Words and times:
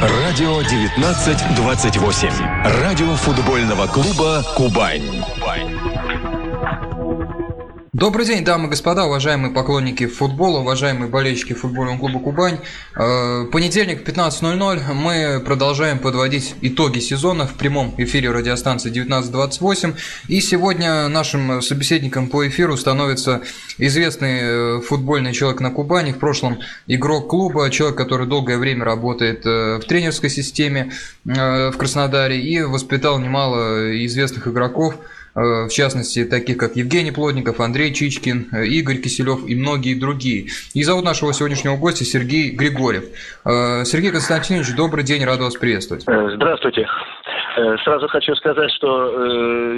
Радио 0.00 0.56
1928. 0.56 2.30
Радио 2.80 3.14
футбольного 3.16 3.86
клуба 3.86 4.42
«Кубань». 4.56 5.02
Добрый 7.92 8.24
день, 8.24 8.44
дамы 8.44 8.68
и 8.68 8.70
господа, 8.70 9.04
уважаемые 9.06 9.52
поклонники 9.52 10.06
футбола, 10.06 10.60
уважаемые 10.60 11.10
болельщики 11.10 11.54
футбольного 11.54 11.98
клуба 11.98 12.20
«Кубань». 12.20 12.60
Э, 12.94 13.46
понедельник, 13.50 14.08
15.00, 14.08 14.92
мы 14.94 15.42
продолжаем 15.44 15.98
подводить 15.98 16.54
итоги 16.60 17.00
сезона 17.00 17.48
в 17.48 17.54
прямом 17.54 17.92
эфире 17.98 18.30
радиостанции 18.30 18.90
1928. 18.90 19.94
И 20.28 20.40
сегодня 20.40 21.08
нашим 21.08 21.60
собеседником 21.62 22.28
по 22.28 22.46
эфиру 22.46 22.76
становится 22.76 23.42
известный 23.76 24.38
э, 24.40 24.80
футбольный 24.82 25.32
человек 25.32 25.60
на 25.60 25.72
Кубани, 25.72 26.12
в 26.12 26.20
прошлом 26.20 26.60
игрок 26.86 27.28
клуба, 27.28 27.70
человек, 27.70 27.98
который 27.98 28.28
долгое 28.28 28.58
время 28.58 28.84
работает 28.84 29.44
э, 29.44 29.78
в 29.78 29.84
тренерской 29.84 30.30
системе 30.30 30.92
в 31.24 31.72
Краснодаре 31.76 32.40
и 32.40 32.62
воспитал 32.62 33.18
немало 33.18 33.96
известных 34.06 34.46
игроков– 34.46 34.94
в 35.34 35.68
частности, 35.68 36.24
таких 36.24 36.56
как 36.56 36.76
Евгений 36.76 37.12
Плотников, 37.12 37.60
Андрей 37.60 37.92
Чичкин, 37.92 38.48
э, 38.52 38.66
Игорь 38.66 38.96
Киселев 38.96 39.46
и 39.46 39.54
многие 39.54 39.94
другие. 39.94 40.46
И 40.74 40.82
зовут 40.82 41.04
нашего 41.04 41.32
сегодняшнего 41.32 41.76
гостя 41.76 42.04
Сергей 42.04 42.50
Григорьев. 42.50 43.04
Э, 43.44 43.84
Сергей 43.84 44.10
Константинович, 44.10 44.74
добрый 44.76 45.04
день, 45.04 45.24
рад 45.24 45.40
вас 45.40 45.54
приветствовать. 45.56 46.04
Здравствуйте. 46.04 46.86
Сразу 47.84 48.08
хочу 48.08 48.34
сказать, 48.36 48.70
что 48.72 49.10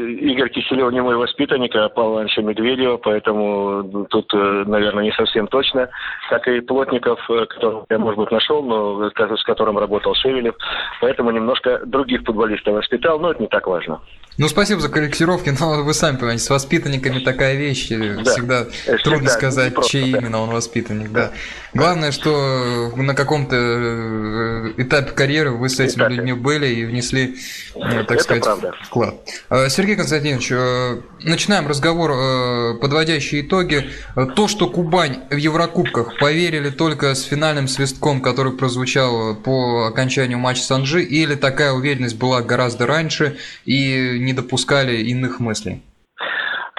Игорь 0.06 0.50
Киселев 0.50 0.92
не 0.92 1.00
мой 1.00 1.16
воспитанник, 1.16 1.74
а 1.74 1.88
Павла 1.88 2.16
Ивановича 2.16 2.42
Медведева, 2.42 2.98
поэтому 2.98 4.06
тут, 4.10 4.32
наверное, 4.32 5.04
не 5.04 5.12
совсем 5.12 5.48
точно. 5.48 5.88
Как 6.28 6.46
и 6.48 6.60
Плотников, 6.60 7.18
которого 7.26 7.86
я, 7.88 7.98
может 7.98 8.18
быть, 8.18 8.30
нашел, 8.30 8.62
но 8.62 9.10
с 9.10 9.44
которым 9.44 9.78
работал 9.78 10.14
Шевелев. 10.14 10.54
Поэтому 11.00 11.30
немножко 11.30 11.80
других 11.86 12.22
футболистов 12.24 12.74
воспитал, 12.74 13.18
но 13.18 13.32
это 13.32 13.40
не 13.40 13.48
так 13.48 13.66
важно. 13.66 14.00
Ну, 14.38 14.48
спасибо 14.48 14.80
за 14.80 14.88
корректировки, 14.88 15.54
но 15.58 15.82
вы 15.82 15.94
сами 15.94 16.16
понимаете, 16.16 16.44
с 16.44 16.50
воспитанниками 16.50 17.18
такая 17.20 17.54
вещь, 17.54 17.88
да. 17.88 18.30
всегда 18.30 18.52
всегда 18.70 18.98
трудно 19.02 19.30
сказать, 19.30 19.74
просто, 19.74 19.92
чей 19.92 20.12
да. 20.12 20.18
именно 20.18 20.40
он 20.40 20.50
воспитанник, 20.50 21.10
да. 21.10 21.26
да. 21.28 21.32
Главное, 21.74 22.12
что 22.12 22.92
на 22.96 23.14
каком-то 23.14 23.56
э, 23.56 24.72
этапе 24.76 25.12
карьеры 25.12 25.52
вы 25.52 25.70
с 25.70 25.80
этими 25.80 26.02
Этапе. 26.02 26.14
людьми 26.14 26.32
были 26.34 26.66
и 26.66 26.84
внесли, 26.84 27.36
э, 27.74 28.04
так 28.04 28.12
Это 28.12 28.22
сказать, 28.22 28.42
правда. 28.44 28.74
вклад. 28.84 29.14
Э, 29.48 29.68
Сергей 29.70 29.96
Константинович, 29.96 31.02
начинаем 31.24 31.66
разговор, 31.66 32.78
подводящие 32.78 33.42
итоги. 33.42 33.90
То, 34.36 34.48
что 34.48 34.68
Кубань 34.68 35.20
в 35.30 35.36
Еврокубках 35.36 36.18
поверили 36.18 36.68
только 36.68 37.14
с 37.14 37.22
финальным 37.22 37.68
свистком, 37.68 38.20
который 38.20 38.52
прозвучал 38.52 39.34
по 39.34 39.86
окончанию 39.86 40.38
матча 40.38 40.62
с 40.62 40.70
Анжи, 40.70 41.02
или 41.02 41.36
такая 41.36 41.72
уверенность 41.72 42.16
была 42.16 42.42
гораздо 42.42 42.86
раньше 42.86 43.38
и 43.64 44.18
не 44.24 44.32
допускали 44.32 44.96
иных 44.96 45.40
мыслей? 45.40 45.82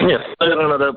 Нет, 0.02 0.22
наверное, 0.40 0.78
надо 0.78 0.90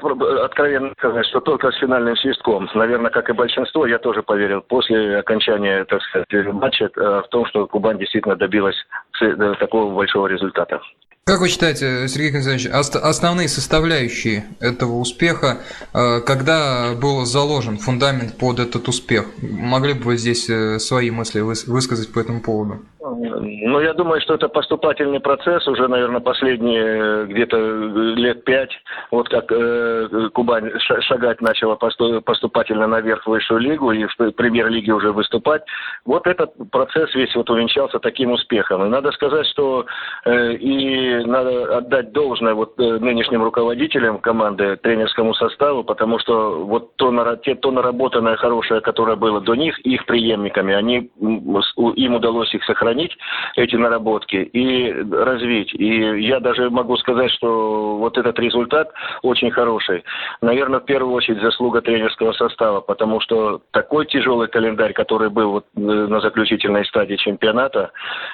откровенно 0.45 0.93
сказать, 0.99 1.27
что 1.27 1.41
только 1.41 1.71
с 1.71 1.77
финальным 1.77 2.17
свистком. 2.17 2.69
Наверное, 2.75 3.11
как 3.11 3.29
и 3.29 3.35
большинство, 3.35 3.87
я 3.87 3.99
тоже 3.99 4.23
поверил 4.23 4.63
после 4.63 5.19
окончания, 5.19 5.85
так 5.85 6.01
сказать, 6.03 6.27
матча 6.53 6.85
э, 6.85 7.23
в 7.25 7.29
том, 7.31 7.47
что 7.47 7.67
Кубань 7.67 7.99
действительно 7.99 8.37
добилась 8.37 8.77
э, 9.21 9.55
такого 9.61 9.95
большого 9.95 10.27
результата. 10.29 10.81
Как 11.25 11.41
вы 11.41 11.49
считаете, 11.49 12.09
Сергей 12.09 12.33
Константинович, 12.33 12.71
основные 13.03 13.49
составляющие 13.49 14.45
этого 14.61 14.95
успеха, 14.95 15.59
э, 15.93 16.21
когда 16.21 16.95
был 17.01 17.25
заложен 17.27 17.77
фундамент 17.77 18.39
под 18.39 18.61
этот 18.61 18.89
успех? 18.89 19.27
Могли 19.43 19.93
бы 19.93 20.05
вы 20.05 20.17
здесь 20.17 20.51
свои 20.83 21.11
мысли 21.11 21.41
высказать 21.41 22.13
по 22.13 22.19
этому 22.19 22.41
поводу? 22.41 22.81
Ну, 23.09 23.81
я 23.81 23.95
думаю, 23.95 24.21
что 24.21 24.35
это 24.35 24.49
поступательный 24.49 25.21
процесс 25.21 25.67
уже, 25.69 25.87
наверное, 25.87 26.21
последние 26.21 26.83
э, 26.83 27.27
где-то 27.27 27.57
э, 27.57 28.15
лет 28.17 28.45
пять. 28.45 28.71
Вот 29.11 29.29
как 29.29 29.51
э, 29.53 30.29
Кубань 30.33 30.71
шагать 30.81 31.41
начала 31.41 31.77
поступательно 31.77 32.87
наверх 32.87 33.25
в 33.25 33.29
высшую 33.29 33.61
лигу 33.61 33.93
и 33.93 34.07
в 34.07 34.33
премьер-лиге 34.33 34.93
уже 34.93 35.13
выступать. 35.13 35.63
Вот 36.05 36.27
этот 36.27 36.53
процесс 36.71 37.15
весь 37.15 37.35
вот 37.37 37.49
увенчался 37.49 38.01
таким 38.01 38.33
успехом. 38.33 38.85
И 38.85 38.89
надо 38.89 39.13
сказать, 39.13 39.47
что 39.47 39.87
э, 40.25 40.55
и 40.55 41.25
надо 41.25 41.77
отдать 41.79 42.13
должное 42.13 42.55
вот 42.55 42.75
э, 42.79 42.99
нынешним 42.99 43.43
руководителям 43.45 44.19
команды, 44.19 44.77
тренерскому 44.77 45.35
составу, 45.35 45.85
потому 45.85 46.19
что 46.19 46.65
вот 46.65 46.97
то, 46.97 47.37
те, 47.37 47.55
то 47.55 47.71
наработанное 47.71 48.37
хорошее, 48.37 48.81
которое 48.81 49.17
было 49.17 49.41
до 49.41 49.55
них, 49.55 49.79
их 49.81 50.07
преемниками, 50.07 50.75
они, 50.75 51.11
им 51.21 52.15
удалось 52.15 52.53
их 52.55 52.65
сохранить 52.65 52.96
сохранить 52.97 53.17
эти 53.57 53.77
наработки 53.77 54.37
и 54.37 54.93
развить. 55.13 55.75
И 55.75 56.21
я 56.23 56.41
даже 56.41 56.71
могу 56.71 56.97
сказать, 56.97 57.31
что 57.33 57.97
вот 57.97 58.19
этот 58.19 58.39
результат 58.39 58.91
очень 59.23 59.51
хороший. 59.51 60.05
Наверное, 60.41 60.81
в 60.81 60.85
первую 60.85 61.15
очередь 61.15 61.41
заслуга 61.41 61.81
тренерского 61.81 62.33
состава, 62.33 62.81
потому 62.81 63.21
что 63.21 63.61
такой 63.73 64.07
тяжелый 64.07 64.49
календарь, 64.49 64.93
который 64.93 65.31
был 65.31 65.53
вот 65.53 65.65
э, 65.77 65.81
на 65.81 66.21
заключительной 66.21 66.85
стадии 66.87 67.17
чемпионата, 67.17 67.91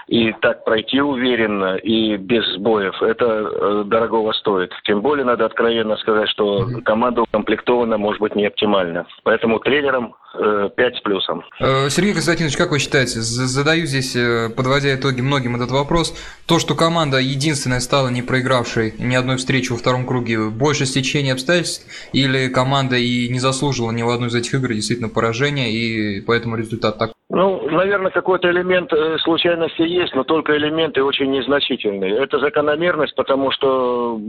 и 0.08 0.32
так 0.40 0.64
пройти 0.64 1.00
уверенно 1.00 1.76
и 1.76 2.16
без 2.16 2.44
сбоев, 2.54 3.02
это 3.02 3.24
э, 3.24 3.84
дорогого 3.86 4.32
стоит. 4.32 4.72
Тем 4.84 5.00
более 5.00 5.24
надо 5.24 5.46
откровенно 5.46 5.96
сказать, 5.96 6.28
что 6.28 6.66
команда 6.84 7.22
укомплектована, 7.22 7.98
может 7.98 8.20
быть, 8.20 8.34
не 8.34 8.46
оптимально. 8.46 9.06
Поэтому 9.24 9.58
тренерам 9.58 10.14
5 10.32 10.76
э, 10.76 10.97
с 10.97 11.00
плюсом. 11.03 11.43
Сергей 11.59 12.12
Константинович, 12.12 12.56
как 12.56 12.70
вы 12.70 12.78
считаете, 12.78 13.20
задаю 13.20 13.87
здесь 13.87 14.16
подводя 14.56 14.94
итоги 14.94 15.20
многим 15.20 15.56
этот 15.56 15.70
вопрос, 15.70 16.15
то, 16.47 16.59
что 16.59 16.75
команда 16.75 17.19
единственная 17.19 17.81
стала 17.81 18.09
не 18.09 18.22
проигравшей 18.22 18.94
ни 18.98 19.15
одной 19.15 19.37
встречи 19.37 19.72
во 19.72 19.78
втором 19.78 20.06
круге, 20.06 20.48
больше 20.48 20.87
стечения 20.87 21.32
обстоятельств, 21.32 21.87
или 22.12 22.48
команда 22.48 22.97
и 22.97 23.28
не 23.28 23.38
заслужила 23.38 23.91
ни 23.91 24.03
в 24.03 24.09
одной 24.09 24.28
из 24.28 24.34
этих 24.34 24.54
игр 24.54 24.72
действительно 24.72 25.09
поражения, 25.09 25.72
и 25.72 26.20
поэтому 26.20 26.56
результат 26.56 26.99
так 26.99 27.12
ну, 27.34 27.66
наверное, 27.70 28.10
какой-то 28.10 28.50
элемент 28.50 28.93
э, 28.93 29.16
случайности 29.20 29.81
есть, 29.81 30.15
но 30.15 30.22
только 30.22 30.54
элементы 30.54 31.03
очень 31.03 31.31
незначительные. 31.31 32.15
Это 32.19 32.38
закономерность, 32.38 33.15
потому 33.15 33.50
что, 33.50 34.20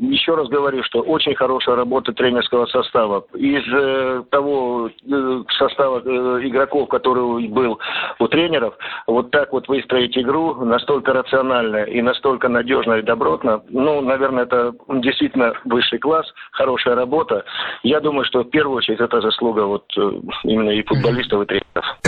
еще 0.00 0.34
раз 0.34 0.48
говорю, 0.48 0.82
что 0.82 1.00
очень 1.02 1.36
хорошая 1.36 1.76
работа 1.76 2.12
тренерского 2.12 2.66
состава. 2.66 3.24
Из 3.34 3.62
э, 3.72 4.24
того 4.32 4.90
э, 4.90 5.42
состава 5.56 6.00
игроков, 6.44 6.88
который 6.88 7.46
был 7.46 7.78
у 8.18 8.26
тренеров, 8.26 8.74
вот 9.06 9.30
так 9.30 9.52
вот 9.52 9.68
выстроить 9.68 10.18
игру 10.18 10.56
настолько 10.64 11.12
рационально 11.12 11.84
и 11.84 12.02
настолько 12.02 12.48
надежно 12.48 12.94
и 12.94 13.02
добротно, 13.02 13.62
ну, 13.68 14.00
наверное, 14.00 14.42
это 14.42 14.74
действительно 14.88 15.52
высший 15.64 16.00
класс, 16.00 16.26
хорошая 16.50 16.96
работа. 16.96 17.44
Я 17.84 18.00
думаю, 18.00 18.24
что 18.24 18.40
в 18.40 18.50
первую 18.50 18.78
очередь 18.78 18.98
это 18.98 19.20
заслуга 19.20 19.60
вот 19.60 19.84
именно 20.42 20.70
и 20.70 20.82
футболистов, 20.82 21.42
и 21.42 21.46
тренеров. 21.46 21.57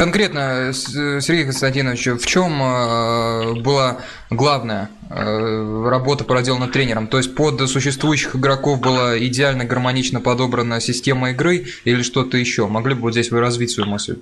Конкретно 0.00 0.60
Э, 0.70 0.72
Сергей 1.20 1.44
Константинович, 1.44 2.06
в 2.06 2.24
чем 2.24 2.62
э, 2.62 3.60
была 3.60 3.98
главная 4.30 4.88
э, 5.10 5.88
работа 5.90 6.24
проделана 6.24 6.68
тренером? 6.68 7.06
То 7.06 7.18
есть 7.18 7.34
под 7.34 7.68
существующих 7.68 8.34
игроков 8.36 8.80
была 8.80 9.18
идеально 9.18 9.66
гармонично 9.66 10.20
подобрана 10.20 10.80
система 10.80 11.32
игры 11.32 11.66
или 11.84 12.02
что-то 12.02 12.38
еще? 12.38 12.66
Могли 12.66 12.94
бы 12.94 13.02
вот 13.02 13.12
здесь 13.12 13.30
вы 13.30 13.40
развить 13.40 13.72
свою 13.72 13.90
мысль? 13.90 14.20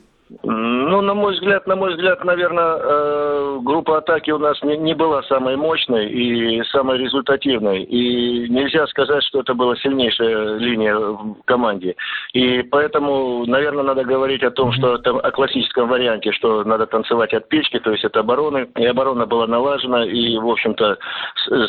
Ну, 0.98 1.03
на 1.03 1.14
мой 1.14 1.32
взгляд, 1.34 1.64
на 1.69 1.76
мой 1.76 1.94
взгляд, 1.94 2.25
наверное, 2.25 2.76
э, 2.76 3.59
группа 3.62 3.98
атаки 3.98 4.32
у 4.32 4.38
нас 4.38 4.60
не, 4.64 4.76
не 4.78 4.94
была 4.94 5.22
самой 5.22 5.54
мощной 5.56 6.09
и 6.09 6.60
самой 6.72 6.98
результативной. 6.98 7.84
И 7.84 8.48
нельзя 8.48 8.84
сказать, 8.88 9.22
что 9.22 9.38
это 9.38 9.54
была 9.54 9.76
сильнейшая 9.76 10.56
линия 10.56 10.97
в 10.97 11.36
команде. 11.44 11.94
И 12.32 12.62
поэтому, 12.62 13.47
наверное, 13.47 13.84
надо 13.84 14.03
говорить 14.03 14.42
о 14.42 14.50
том, 14.50 14.72
что 14.72 14.97
это 14.97 15.12
о 15.12 15.31
классическом 15.31 15.88
варианте, 15.88 16.32
что 16.32 16.64
надо 16.64 16.86
танцевать 16.86 17.32
от 17.32 17.48
печки, 17.48 17.78
то 17.78 17.92
есть 17.92 18.04
от 18.04 18.16
обороны. 18.16 18.66
И 18.77 18.84
оборона 18.84 19.24
была 19.24 19.47
налажена, 19.47 20.04
и, 20.04 20.36
в 20.36 20.50
общем-то, 20.50 20.98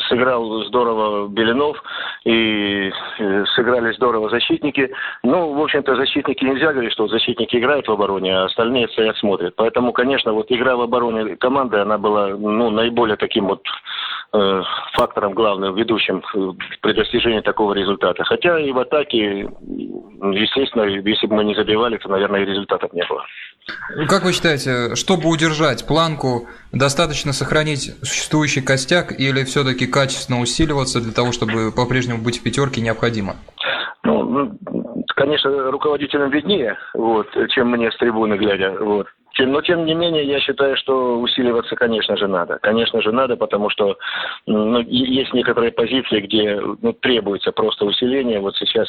сыграл 0.08 0.64
здорово 0.64 1.28
Белинов, 1.28 1.80
и 2.24 2.90
сыграли 3.54 3.92
здорово 3.92 4.28
защитники. 4.28 4.90
Ну, 5.22 5.52
в 5.52 5.62
общем-то, 5.62 5.94
защитники 5.94 6.44
нельзя 6.44 6.72
говорить, 6.72 6.92
что 6.94 7.06
защитники 7.06 7.54
играют 7.54 7.86
в 7.86 7.92
обороне, 7.92 8.36
а 8.36 8.46
остальные 8.46 8.88
стоят, 8.88 9.19
смотрят. 9.20 9.54
Поэтому, 9.56 9.92
конечно, 9.92 10.32
вот 10.32 10.46
игра 10.50 10.76
в 10.76 10.80
обороне 10.80 11.36
команды, 11.36 11.78
она 11.78 11.98
была 11.98 12.28
ну, 12.28 12.70
наиболее 12.70 13.16
таким 13.16 13.46
вот 13.46 13.62
э, 14.32 14.62
фактором 14.94 15.34
главным, 15.34 15.74
ведущим 15.74 16.22
при 16.80 16.92
достижении 16.92 17.40
такого 17.40 17.74
результата. 17.74 18.24
Хотя 18.24 18.58
и 18.58 18.72
в 18.72 18.78
атаке, 18.78 19.48
естественно, 19.60 20.82
если 20.82 21.26
бы 21.26 21.36
мы 21.36 21.44
не 21.44 21.54
забивали, 21.54 21.98
то, 21.98 22.08
наверное, 22.08 22.42
и 22.42 22.46
результатов 22.46 22.92
не 22.92 23.04
было. 23.08 23.24
Ну, 23.96 24.06
как 24.06 24.24
вы 24.24 24.32
считаете, 24.32 24.94
чтобы 24.96 25.28
удержать 25.28 25.86
планку, 25.86 26.48
достаточно 26.72 27.32
сохранить 27.32 27.94
существующий 28.02 28.62
костяк 28.62 29.18
или 29.18 29.44
все-таки 29.44 29.86
качественно 29.86 30.40
усиливаться 30.40 31.00
для 31.00 31.12
того, 31.12 31.32
чтобы 31.32 31.72
по-прежнему 31.72 32.22
быть 32.22 32.40
в 32.40 32.42
пятерке 32.42 32.80
необходимо? 32.80 33.36
Ну, 34.02 34.58
конечно, 35.20 35.70
руководителям 35.70 36.30
виднее, 36.30 36.78
вот, 36.94 37.26
чем 37.50 37.70
мне 37.70 37.90
с 37.90 37.96
трибуны 37.98 38.38
глядя. 38.38 38.74
Вот. 38.80 39.06
но 39.38 39.60
тем 39.60 39.84
не 39.84 39.94
менее, 39.94 40.24
я 40.24 40.40
считаю, 40.40 40.78
что 40.78 41.20
усиливаться, 41.20 41.76
конечно 41.76 42.16
же, 42.16 42.26
надо. 42.26 42.58
Конечно 42.62 43.02
же, 43.02 43.12
надо, 43.12 43.36
потому 43.36 43.68
что 43.68 43.98
ну, 44.46 44.80
есть 44.80 45.34
некоторые 45.34 45.72
позиции, 45.72 46.20
где 46.20 46.58
ну, 46.58 46.94
требуется 46.94 47.52
просто 47.52 47.84
усиление. 47.84 48.40
Вот 48.40 48.56
сейчас, 48.56 48.88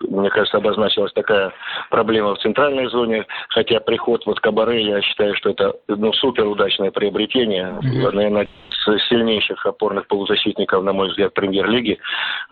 мне 0.00 0.30
кажется, 0.30 0.58
обозначилась 0.58 1.12
такая 1.12 1.52
проблема 1.90 2.34
в 2.34 2.38
центральной 2.38 2.88
зоне, 2.88 3.26
хотя 3.48 3.80
приход 3.80 4.24
вот 4.26 4.40
Кабаре, 4.40 4.84
я 4.84 5.00
считаю, 5.02 5.34
что 5.36 5.50
это 5.50 5.74
ну, 5.88 6.12
супер 6.12 6.46
удачное 6.46 6.90
приобретение. 6.90 7.78
Mm-hmm. 7.82 8.12
Наверное, 8.12 8.48
сильнейших 9.08 9.66
опорных 9.66 10.06
полузащитников, 10.06 10.82
на 10.82 10.92
мой 10.92 11.08
взгляд, 11.08 11.34
премьер-лиги. 11.34 11.98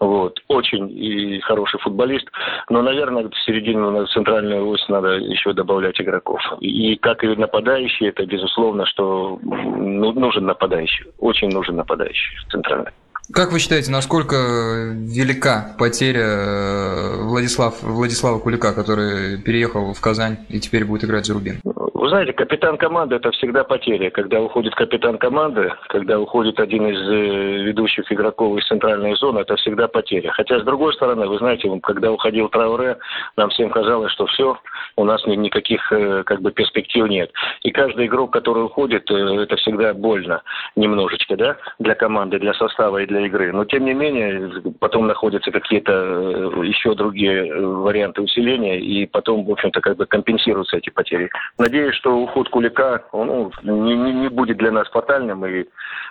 Вот. 0.00 0.38
Очень 0.48 0.90
и 0.90 1.40
хороший 1.40 1.80
футболист. 1.80 2.28
Но, 2.68 2.82
наверное, 2.82 3.28
в 3.28 3.38
середину, 3.44 3.90
на 3.90 4.06
центральную 4.06 4.68
ось 4.68 4.86
надо 4.88 5.14
еще 5.14 5.52
добавлять 5.52 6.00
игроков. 6.00 6.40
И 6.60 6.96
как 6.96 7.24
и 7.24 7.28
нападающий, 7.28 8.08
это 8.08 8.26
безусловно, 8.26 8.86
что 8.86 9.38
ну, 9.42 10.12
нужен 10.12 10.44
нападающий. 10.44 11.06
Очень 11.18 11.48
нужен 11.48 11.76
нападающий 11.76 12.36
центральный. 12.50 12.92
Как 13.32 13.50
вы 13.50 13.58
считаете, 13.58 13.90
насколько 13.90 14.36
велика 14.36 15.74
потеря 15.78 16.26
э, 16.26 17.22
Владислав, 17.22 17.82
Владислава 17.82 18.38
Кулика, 18.38 18.72
который 18.72 19.42
переехал 19.42 19.92
в 19.92 20.00
Казань 20.00 20.38
и 20.48 20.60
теперь 20.60 20.84
будет 20.84 21.04
играть 21.04 21.26
за 21.26 21.34
Рубин? 21.34 21.60
Вы 22.06 22.10
знаете, 22.10 22.32
капитан 22.34 22.76
команды– 22.76 23.16
это 23.16 23.32
всегда 23.32 23.64
потеря. 23.64 24.10
Когда 24.10 24.40
уходит 24.40 24.76
капитан 24.76 25.18
команды, 25.18 25.72
когда 25.88 26.20
уходит 26.20 26.60
один 26.60 26.86
из 26.86 27.00
э, 27.00 27.64
ведущих 27.64 28.12
игроков 28.12 28.56
из 28.58 28.66
центральной 28.68 29.16
зоны, 29.16 29.40
это 29.40 29.56
всегда 29.56 29.88
потеря. 29.88 30.30
Хотя, 30.30 30.60
с 30.60 30.62
другой 30.62 30.94
стороны, 30.94 31.26
вы 31.26 31.38
знаете, 31.38 31.68
когда 31.82 32.12
уходил 32.12 32.48
Трауре, 32.48 32.98
нам 33.36 33.50
всем 33.50 33.70
казалось, 33.70 34.12
что 34.12 34.26
все, 34.26 34.56
у 34.94 35.04
нас 35.04 35.26
никаких 35.26 35.90
э, 35.90 36.22
как 36.24 36.42
бы 36.42 36.52
перспектив 36.52 37.08
нет. 37.08 37.32
И 37.62 37.72
каждый 37.72 38.06
игрок, 38.06 38.32
который 38.32 38.66
уходит, 38.66 39.10
это 39.10 39.56
всегда 39.56 39.92
больно 39.92 40.42
немножечко, 40.76 41.36
да, 41.36 41.56
для 41.80 41.96
команды, 41.96 42.38
для 42.38 42.54
состава 42.54 42.98
и 42.98 43.06
для 43.06 43.15
игры. 43.24 43.52
Но, 43.52 43.64
тем 43.64 43.84
не 43.84 43.94
менее, 43.94 44.62
потом 44.80 45.06
находятся 45.06 45.50
какие-то 45.50 45.92
еще 46.62 46.94
другие 46.94 47.54
варианты 47.54 48.22
усиления, 48.22 48.78
и 48.78 49.06
потом, 49.06 49.44
в 49.44 49.50
общем-то, 49.50 49.80
как 49.80 49.96
бы 49.96 50.06
компенсируются 50.06 50.76
эти 50.76 50.90
потери. 50.90 51.30
Надеюсь, 51.58 51.94
что 51.94 52.16
уход 52.16 52.48
Кулика 52.48 53.04
ну, 53.12 53.50
не, 53.62 53.96
не, 53.96 54.12
не 54.12 54.28
будет 54.28 54.58
для 54.58 54.70
нас 54.70 54.88
фатальным, 54.88 55.44
и 55.46 55.64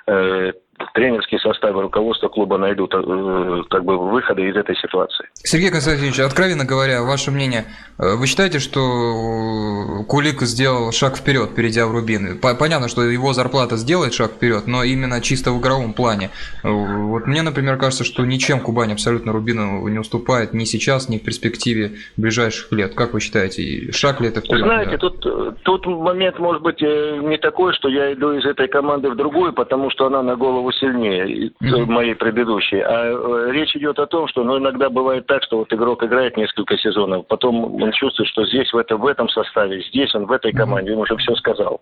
э, 0.08 0.54
тренерские 0.94 1.40
составы 1.40 1.82
руководства 1.82 2.28
клуба 2.28 2.58
найдут 2.58 2.94
э, 2.94 3.64
как 3.70 3.86
бы 3.86 3.98
выходы 3.98 4.50
из 4.50 4.56
этой 4.56 4.76
ситуации. 4.76 5.28
Сергей 5.36 5.70
Константинович, 5.70 6.20
откровенно 6.20 6.66
говоря, 6.66 7.04
ваше 7.04 7.32
мнение, 7.32 7.66
э, 7.98 8.16
вы 8.16 8.28
считаете, 8.28 8.60
что 8.60 10.04
Кулик 10.08 10.42
сделал 10.42 10.92
шаг 10.92 11.18
вперед, 11.18 11.56
перейдя 11.56 11.88
в 11.88 11.92
Рубин? 11.92 12.40
Понятно, 12.40 12.88
что 12.88 13.04
его 13.04 13.34
зарплата 13.34 13.78
сделает 13.78 14.14
шаг 14.14 14.32
вперед, 14.32 14.68
но 14.68 14.84
именно 14.84 15.22
чисто 15.22 15.52
в 15.52 15.60
игровом 15.60 15.94
плане. 15.94 16.30
Вот 16.64 17.28
мне, 17.28 17.42
например, 17.42 17.78
кажется, 17.78 18.04
что 18.04 18.26
ничем 18.26 18.60
Кубань 18.60 18.94
абсолютно 18.94 19.32
Рубину 19.32 19.88
не 19.88 20.00
уступает 20.00 20.54
ни 20.54 20.66
сейчас, 20.66 21.10
ни 21.10 21.18
в 21.18 21.24
перспективе 21.24 21.94
ближайших 22.18 22.72
лет. 22.72 22.96
Как 22.96 23.14
вы 23.14 23.20
считаете, 23.20 23.92
шаг 23.92 24.22
ли 24.22 24.28
это 24.28 24.42
вперед? 24.42 24.64
Знаете, 24.64 24.92
да? 24.92 24.98
тут, 24.98 25.64
тут 25.64 25.86
момент 25.86 26.40
может 26.40 26.62
быть 26.62 26.82
э, 26.82 27.20
не 27.22 27.38
такой, 27.38 27.74
что 27.74 27.88
я 27.90 28.14
иду 28.14 28.34
из 28.34 28.46
этой 28.46 28.68
команды 28.68 29.10
в 29.10 29.16
другую, 29.16 29.54
потому 29.54 29.90
что 29.90 30.08
она 30.08 30.22
на 30.22 30.36
голову 30.36 30.65
сильнее 30.72 31.50
mm-hmm. 31.62 31.86
моей 31.86 32.16
предыдущей. 32.16 32.80
А 32.80 33.06
э, 33.06 33.52
речь 33.52 33.76
идет 33.76 34.00
о 34.00 34.08
том, 34.08 34.28
что 34.28 34.44
ну, 34.44 34.58
иногда 34.58 34.90
бывает 34.90 35.28
так, 35.28 35.44
что 35.44 35.60
вот 35.60 35.74
игрок 35.74 36.04
играет 36.04 36.38
несколько 36.38 36.78
сезонов, 36.78 37.28
потом 37.28 37.82
он 37.82 37.92
чувствует, 37.92 38.30
что 38.30 38.46
здесь 38.46 38.72
в, 38.72 38.78
это, 38.78 38.98
в 38.98 39.06
этом 39.06 39.30
составе, 39.30 39.82
здесь 39.82 40.14
он 40.16 40.26
в 40.26 40.32
этой 40.32 40.52
команде, 40.52 40.94
он 40.94 41.00
уже 41.00 41.16
все 41.18 41.36
сказал 41.36 41.82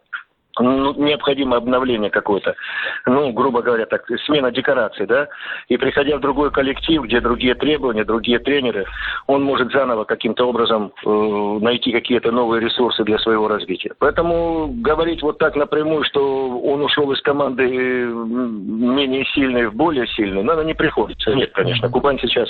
ну, 0.59 0.94
необходимо 0.94 1.57
обновление 1.57 2.09
какое-то, 2.09 2.55
ну, 3.05 3.31
грубо 3.31 3.61
говоря, 3.61 3.85
так, 3.85 4.05
смена 4.25 4.51
декораций, 4.51 5.07
да, 5.07 5.27
и 5.67 5.77
приходя 5.77 6.17
в 6.17 6.21
другой 6.21 6.51
коллектив, 6.51 7.03
где 7.03 7.21
другие 7.21 7.55
требования, 7.55 8.03
другие 8.03 8.39
тренеры, 8.39 8.85
он 9.27 9.44
может 9.44 9.71
заново 9.71 10.03
каким-то 10.03 10.47
образом 10.47 10.94
э, 11.05 11.57
найти 11.61 11.91
какие-то 11.91 12.31
новые 12.31 12.61
ресурсы 12.61 13.03
для 13.03 13.17
своего 13.19 13.47
развития. 13.47 13.94
Поэтому 14.00 14.67
говорить 14.67 15.21
вот 15.21 15.39
так 15.39 15.55
напрямую, 15.55 16.03
что 16.03 16.59
он 16.59 16.81
ушел 16.81 17.11
из 17.11 17.21
команды 17.21 17.63
менее 17.67 19.25
сильной 19.33 19.67
в 19.67 19.75
более 19.75 20.07
сильную, 20.07 20.45
надо 20.45 20.63
не 20.63 20.73
приходится. 20.73 21.33
Нет, 21.33 21.51
конечно. 21.53 21.89
Кубань 21.89 22.19
сейчас 22.19 22.49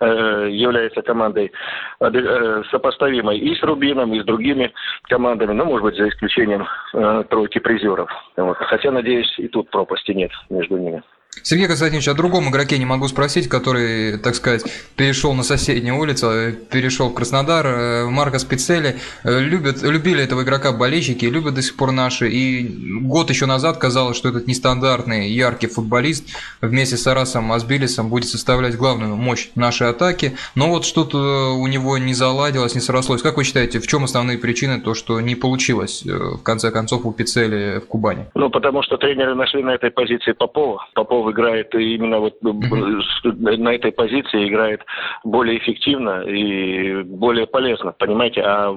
э, 0.00 0.48
является 0.50 1.02
командой 1.02 1.52
э, 2.00 2.62
сопоставимой 2.70 3.38
и 3.38 3.54
с 3.54 3.62
Рубином, 3.62 4.14
и 4.14 4.20
с 4.20 4.24
другими 4.24 4.72
командами, 5.04 5.52
ну, 5.52 5.64
может 5.64 5.82
быть, 5.82 5.96
за 5.96 6.08
исключением 6.08 6.66
э, 6.94 7.24
тройки 7.32 7.58
призеров. 7.60 8.10
Вот. 8.36 8.58
Хотя, 8.58 8.90
надеюсь, 8.90 9.34
и 9.38 9.48
тут 9.48 9.70
пропасти 9.70 10.12
нет 10.12 10.30
между 10.50 10.76
ними. 10.76 11.02
Сергей 11.42 11.66
Константинович, 11.66 12.08
о 12.08 12.14
другом 12.14 12.50
игроке 12.50 12.78
не 12.78 12.84
могу 12.84 13.08
спросить, 13.08 13.48
который, 13.48 14.18
так 14.18 14.34
сказать, 14.34 14.64
перешел 14.96 15.32
на 15.32 15.42
соседнюю 15.42 15.98
улицу, 15.98 16.30
перешел 16.70 17.08
в 17.08 17.14
Краснодар. 17.14 17.66
Э, 17.66 18.06
Марко 18.06 18.38
Спицели. 18.38 18.96
Э, 19.24 19.40
любят, 19.40 19.82
любили 19.82 20.22
этого 20.22 20.42
игрока 20.42 20.72
болельщики, 20.72 21.24
любят 21.24 21.54
до 21.54 21.62
сих 21.62 21.76
пор 21.76 21.92
наши. 21.92 22.28
И 22.28 23.00
год 23.00 23.30
еще 23.30 23.46
назад 23.46 23.78
казалось, 23.78 24.16
что 24.16 24.28
этот 24.28 24.46
нестандартный, 24.46 25.30
яркий 25.30 25.68
футболист 25.68 26.28
вместе 26.60 26.96
с 26.96 27.06
Арасом 27.06 27.50
Асбилисом 27.50 28.08
будет 28.08 28.28
составлять 28.28 28.76
главную 28.76 29.16
мощь 29.16 29.48
нашей 29.54 29.88
атаки. 29.88 30.36
Но 30.54 30.68
вот 30.68 30.84
что-то 30.84 31.54
у 31.56 31.66
него 31.66 31.96
не 31.98 32.12
заладилось, 32.12 32.74
не 32.74 32.80
срослось. 32.80 33.22
Как 33.22 33.36
вы 33.36 33.44
считаете, 33.44 33.80
в 33.80 33.86
чем 33.86 34.04
основные 34.04 34.38
причины 34.38 34.80
то, 34.80 34.94
что 34.94 35.20
не 35.20 35.34
получилось 35.34 36.04
э, 36.06 36.10
в 36.10 36.42
конце 36.42 36.70
концов 36.70 37.06
у 37.06 37.12
Пиццели 37.12 37.78
в 37.78 37.86
Кубани? 37.86 38.26
Ну, 38.34 38.50
потому 38.50 38.82
что 38.82 38.96
тренеры 38.98 39.34
нашли 39.34 39.62
на 39.62 39.70
этой 39.74 39.90
позиции 39.90 40.32
Попова. 40.32 40.86
Попов 40.94 41.21
Песков 41.22 41.30
играет 41.30 41.74
именно 41.74 42.18
вот 42.18 42.34
на 42.42 43.74
этой 43.74 43.92
позиции 43.92 44.48
играет 44.48 44.80
более 45.24 45.58
эффективно 45.58 46.22
и 46.22 47.02
более 47.02 47.46
полезно, 47.46 47.92
понимаете? 47.92 48.42
А 48.42 48.72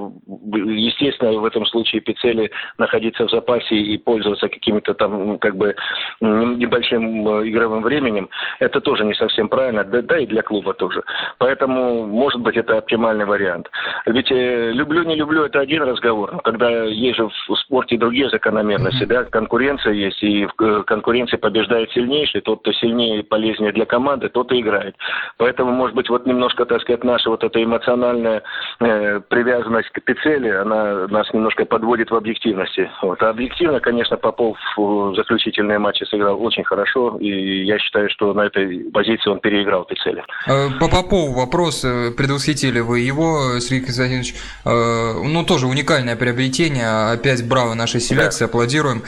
естественно 0.53 1.33
в 1.33 1.45
этом 1.45 1.65
случае 1.65 2.01
Пиццели 2.01 2.51
находиться 2.77 3.27
в 3.27 3.31
запасе 3.31 3.75
и 3.75 3.97
пользоваться 3.97 4.47
какими-то 4.47 4.93
там 4.93 5.39
как 5.39 5.55
бы 5.55 5.75
небольшим 6.21 7.27
э, 7.27 7.49
игровым 7.49 7.81
временем, 7.81 8.29
это 8.59 8.81
тоже 8.81 9.05
не 9.05 9.13
совсем 9.13 9.49
правильно, 9.49 9.83
да, 9.83 10.01
да 10.01 10.19
и 10.19 10.25
для 10.25 10.41
клуба 10.41 10.73
тоже. 10.73 11.03
Поэтому, 11.37 12.05
может 12.05 12.41
быть, 12.41 12.57
это 12.57 12.77
оптимальный 12.77 13.25
вариант. 13.25 13.69
Ведь 14.05 14.31
э, 14.31 14.71
люблю, 14.71 15.03
не 15.03 15.15
люблю, 15.15 15.43
это 15.43 15.59
один 15.59 15.83
разговор. 15.83 16.41
Когда 16.43 16.69
есть 16.85 17.17
же 17.17 17.27
в 17.27 17.55
спорте 17.55 17.97
другие 17.97 18.29
закономерности, 18.29 19.05
да, 19.05 19.23
конкуренция 19.23 19.93
есть, 19.93 20.21
и 20.23 20.45
в 20.45 20.53
э, 20.61 20.83
конкуренции 20.83 21.37
побеждает 21.37 21.91
сильнейший, 21.91 22.34
если 22.35 22.41
тот, 22.41 22.61
кто 22.61 22.71
сильнее 22.73 23.19
и 23.19 23.23
полезнее 23.23 23.71
для 23.71 23.85
команды, 23.85 24.29
тот 24.29 24.51
и 24.51 24.59
играет. 24.59 24.95
Поэтому, 25.37 25.71
может 25.71 25.95
быть, 25.95 26.09
вот 26.09 26.25
немножко, 26.25 26.65
так 26.65 26.81
сказать, 26.81 27.03
наша 27.03 27.29
вот 27.29 27.43
эта 27.43 27.63
эмоциональная 27.63 28.43
э, 28.79 29.21
привязанность 29.29 29.89
к 29.89 30.01
Пиццели, 30.01 30.49
она 30.49 31.07
нас 31.07 31.31
немножко 31.33 31.65
подводит 31.65 32.11
в 32.11 32.15
объективности. 32.15 32.89
Вот. 33.01 33.21
А 33.23 33.29
объективно, 33.29 33.79
конечно, 33.79 34.17
Попов 34.17 34.57
в 34.75 35.15
заключительные 35.15 35.79
матчи 35.79 36.03
сыграл 36.03 36.41
очень 36.41 36.63
хорошо, 36.63 37.17
и 37.19 37.63
я 37.65 37.79
считаю, 37.79 38.09
что 38.09 38.33
на 38.33 38.41
этой 38.41 38.91
позиции 38.91 39.29
он 39.29 39.39
переиграл 39.39 39.85
Пиццели. 39.85 40.23
Э, 40.47 40.69
по 40.79 40.89
Попову 40.89 41.33
вопрос, 41.33 41.83
э, 41.85 42.11
предвосхитили 42.11 42.79
вы 42.79 42.99
его, 42.99 43.59
Сергей 43.59 43.85
Константинович, 43.85 44.35
э, 44.65 44.69
ну, 45.23 45.43
тоже 45.45 45.67
уникальное 45.67 46.15
приобретение, 46.15 47.11
опять 47.13 47.47
браво 47.47 47.73
нашей 47.73 48.01
селекции, 48.01 48.45
да. 48.45 48.49
аплодируем. 48.49 49.03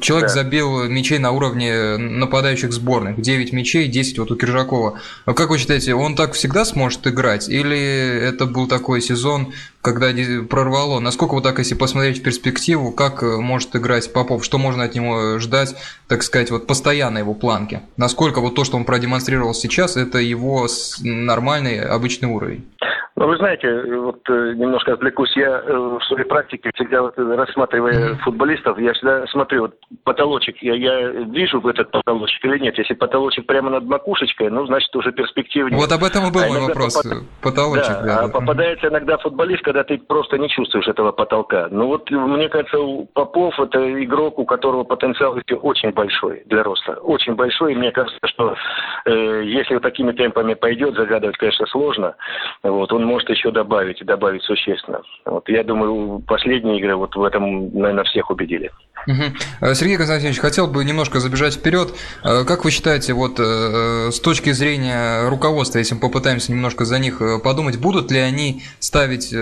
Человек 0.00 0.28
да. 0.28 0.34
забил 0.34 0.88
мячей 0.88 1.18
на 1.18 1.30
уровне 1.32 1.96
нападающего 1.96 2.49
нападающих 2.50 2.72
сборных. 2.72 3.20
9 3.20 3.52
мячей, 3.52 3.88
10 3.88 4.18
вот 4.18 4.30
у 4.30 4.36
Киржакова. 4.36 5.00
А 5.24 5.34
как 5.34 5.50
вы 5.50 5.58
считаете, 5.58 5.94
он 5.94 6.16
так 6.16 6.32
всегда 6.32 6.64
сможет 6.64 7.06
играть? 7.06 7.48
Или 7.48 7.78
это 7.78 8.46
был 8.46 8.66
такой 8.66 9.00
сезон, 9.00 9.52
когда 9.82 10.10
прорвало? 10.48 11.00
Насколько 11.00 11.34
вот 11.34 11.44
так, 11.44 11.58
если 11.58 11.74
посмотреть 11.74 12.18
в 12.18 12.22
перспективу, 12.22 12.92
как 12.92 13.22
э, 13.22 13.36
может 13.36 13.76
играть 13.76 14.12
Попов? 14.12 14.44
Что 14.44 14.58
можно 14.58 14.84
от 14.84 14.94
него 14.94 15.38
ждать, 15.38 15.74
так 16.08 16.22
сказать, 16.22 16.50
вот 16.50 16.66
постоянно 16.66 17.18
его 17.18 17.34
планки? 17.34 17.80
Насколько 17.96 18.40
вот 18.40 18.54
то, 18.54 18.64
что 18.64 18.76
он 18.76 18.84
продемонстрировал 18.84 19.54
сейчас, 19.54 19.96
это 19.96 20.18
его 20.18 20.66
нормальный, 21.02 21.80
обычный 21.80 22.28
уровень? 22.28 22.64
Ну, 23.20 23.26
вы 23.26 23.36
знаете, 23.36 23.82
вот 23.98 24.20
э, 24.30 24.54
немножко 24.56 24.94
отвлекусь. 24.94 25.36
Я 25.36 25.60
э, 25.60 25.76
в 25.76 26.02
своей 26.04 26.24
практике 26.24 26.70
всегда, 26.74 27.02
вот, 27.02 27.18
рассматривая 27.18 28.14
футболистов, 28.24 28.78
я 28.78 28.94
всегда 28.94 29.26
смотрю, 29.26 29.60
вот 29.60 29.74
потолочек, 30.04 30.56
я, 30.62 30.72
я 30.74 31.08
вижу 31.08 31.60
этот 31.68 31.90
потолочек 31.90 32.42
или 32.46 32.58
нет. 32.58 32.78
Если 32.78 32.94
потолочек 32.94 33.44
прямо 33.44 33.68
над 33.68 33.84
макушечкой, 33.84 34.48
ну, 34.48 34.64
значит, 34.64 34.96
уже 34.96 35.12
перспективнее. 35.12 35.78
Вот 35.78 35.92
об 35.92 36.02
этом 36.02 36.28
и 36.28 36.32
был 36.32 36.40
а 36.40 36.48
мой 36.48 36.60
вопрос. 36.68 36.94
Попад... 36.94 37.18
Потолочек, 37.42 37.88
да. 37.88 38.02
да. 38.04 38.20
А 38.24 38.28
попадается 38.28 38.88
иногда 38.88 39.18
футболист, 39.18 39.62
когда 39.64 39.84
ты 39.84 39.98
просто 39.98 40.38
не 40.38 40.48
чувствуешь 40.48 40.88
этого 40.88 41.12
потолка. 41.12 41.68
Ну, 41.70 41.88
вот, 41.88 42.10
мне 42.10 42.48
кажется, 42.48 42.78
Попов– 43.12 43.52
это 43.60 44.02
игрок, 44.02 44.38
у 44.38 44.46
которого 44.46 44.84
потенциал 44.84 45.36
очень 45.60 45.90
большой 45.90 46.42
для 46.46 46.62
роста. 46.62 46.92
Очень 47.02 47.34
большой. 47.34 47.74
И 47.74 47.76
мне 47.76 47.90
кажется, 47.92 48.18
что 48.24 48.54
э, 49.04 49.42
если 49.44 49.74
вот 49.74 49.82
такими 49.82 50.12
темпами 50.12 50.54
пойдет, 50.54 50.94
загадывать, 50.94 51.36
конечно, 51.36 51.66
сложно. 51.66 52.14
Вот, 52.62 52.90
он 52.94 53.09
может 53.10 53.28
еще 53.28 53.50
добавить, 53.50 54.00
и 54.00 54.04
добавить 54.04 54.42
существенно. 54.44 55.02
Вот, 55.24 55.48
я 55.48 55.64
думаю, 55.64 56.20
последние 56.26 56.78
игры 56.78 56.96
вот 56.96 57.14
в 57.16 57.22
этом, 57.24 57.72
наверное, 57.76 58.04
всех 58.04 58.30
убедили. 58.30 58.70
Угу. 59.06 59.74
Сергей 59.74 59.96
Константинович, 59.96 60.38
хотел 60.38 60.66
бы 60.66 60.84
немножко 60.84 61.20
забежать 61.20 61.54
вперед. 61.54 61.94
Э, 62.22 62.44
как 62.44 62.64
вы 62.64 62.70
считаете, 62.70 63.14
вот 63.14 63.38
с 63.40 64.20
точки 64.20 64.52
зрения 64.52 65.28
руководства, 65.28 65.78
если 65.78 65.94
мы 65.94 66.00
попытаемся 66.00 66.52
немножко 66.52 66.84
за 66.84 66.98
них 66.98 67.20
подумать, 67.42 67.80
будут 67.80 68.10
ли 68.10 68.18
они 68.18 68.62
ставить 68.78 69.34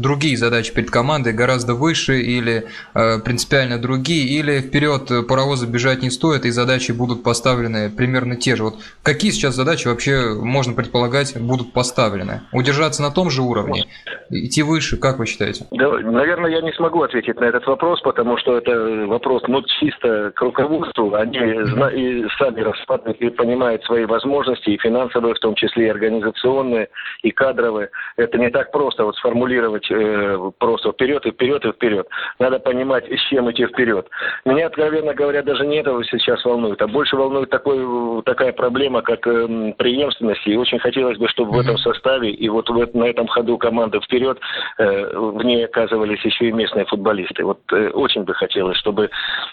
другие 0.00 0.36
задачи 0.36 0.72
перед 0.72 0.90
командой 0.90 1.32
гораздо 1.32 1.74
выше 1.74 2.20
или 2.20 2.66
принципиально 2.92 3.78
другие, 3.78 4.26
или 4.38 4.60
вперед 4.60 5.10
паровоза 5.26 5.66
бежать 5.66 6.02
не 6.02 6.10
стоит 6.10 6.44
и 6.44 6.50
задачи 6.50 6.92
будут 6.92 7.22
поставлены 7.22 7.90
примерно 7.90 8.36
те 8.36 8.54
же? 8.56 8.64
Вот 8.64 8.76
какие 9.02 9.30
сейчас 9.30 9.54
задачи 9.54 9.88
вообще 9.88 10.34
можно 10.34 10.74
предполагать 10.74 11.38
будут 11.40 11.72
поставлены? 11.72 12.42
Удержаться 12.52 13.02
на 13.02 13.10
том 13.16 13.30
же 13.30 13.42
уровне? 13.42 13.84
Идти 14.28 14.62
выше, 14.62 14.98
как 14.98 15.18
вы 15.18 15.26
считаете? 15.26 15.64
Да, 15.70 15.90
наверное, 15.98 16.50
я 16.50 16.60
не 16.60 16.72
смогу 16.72 17.02
ответить 17.02 17.40
на 17.40 17.44
этот 17.44 17.66
вопрос, 17.66 18.00
потому 18.02 18.36
что 18.36 18.58
это 18.58 19.06
вопрос 19.06 19.42
ну, 19.48 19.62
чисто 19.80 20.32
к 20.34 20.42
руководству. 20.42 21.14
Они 21.14 21.38
и 21.38 22.26
сами 22.38 22.60
рассматривают 22.60 23.20
и 23.20 23.30
понимают 23.30 23.82
свои 23.84 24.04
возможности, 24.04 24.70
и 24.70 24.78
финансовые, 24.78 25.34
в 25.34 25.38
том 25.38 25.54
числе 25.54 25.86
и 25.86 25.90
организационные, 25.90 26.88
и 27.22 27.30
кадровые. 27.30 27.88
Это 28.16 28.36
не 28.38 28.50
так 28.50 28.70
просто 28.70 29.04
вот 29.04 29.16
сформулировать 29.16 29.90
э, 29.90 30.50
просто 30.58 30.92
вперед 30.92 31.24
и 31.24 31.30
вперед 31.30 31.64
и 31.64 31.72
вперед. 31.72 32.06
Надо 32.38 32.58
понимать, 32.58 33.06
с 33.10 33.28
чем 33.30 33.50
идти 33.50 33.66
вперед. 33.66 34.08
Меня, 34.44 34.66
откровенно 34.66 35.14
говоря, 35.14 35.42
даже 35.42 35.66
не 35.66 35.78
этого 35.78 36.04
сейчас 36.04 36.44
волнует, 36.44 36.82
а 36.82 36.86
больше 36.86 37.16
волнует 37.16 37.48
такой, 37.48 38.22
такая 38.24 38.52
проблема, 38.52 39.00
как 39.00 39.26
э, 39.26 39.72
преемственность. 39.78 40.46
И 40.46 40.56
очень 40.56 40.80
хотелось 40.80 41.16
бы, 41.16 41.28
чтобы 41.28 41.52
в 41.52 41.58
этом 41.60 41.78
составе 41.78 42.30
и 42.30 42.48
вот 42.50 42.68
в, 42.68 42.94
на 42.94 43.05
этом 43.10 43.26
ходу 43.26 43.58
команды 43.58 44.00
вперед 44.00 44.38
э, 44.78 45.16
в 45.16 45.42
ней 45.44 45.64
оказывались 45.64 46.24
еще 46.24 46.48
и 46.48 46.52
местные 46.52 46.84
футболисты. 46.86 47.44
Вот 47.44 47.60
э, 47.72 47.90
очень 47.90 48.24
бы 48.24 48.34
хотелось, 48.34 48.78
чтобы 48.78 49.10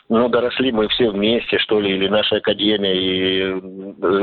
ну, 0.10 0.30
доросли 0.30 0.72
мы 0.72 0.88
все 0.90 1.10
вместе, 1.10 1.58
что 1.60 1.80
ли, 1.80 1.96
или 1.96 2.08
наша 2.08 2.38
академия, 2.38 2.94
и 2.94 3.42
э, 3.42 3.56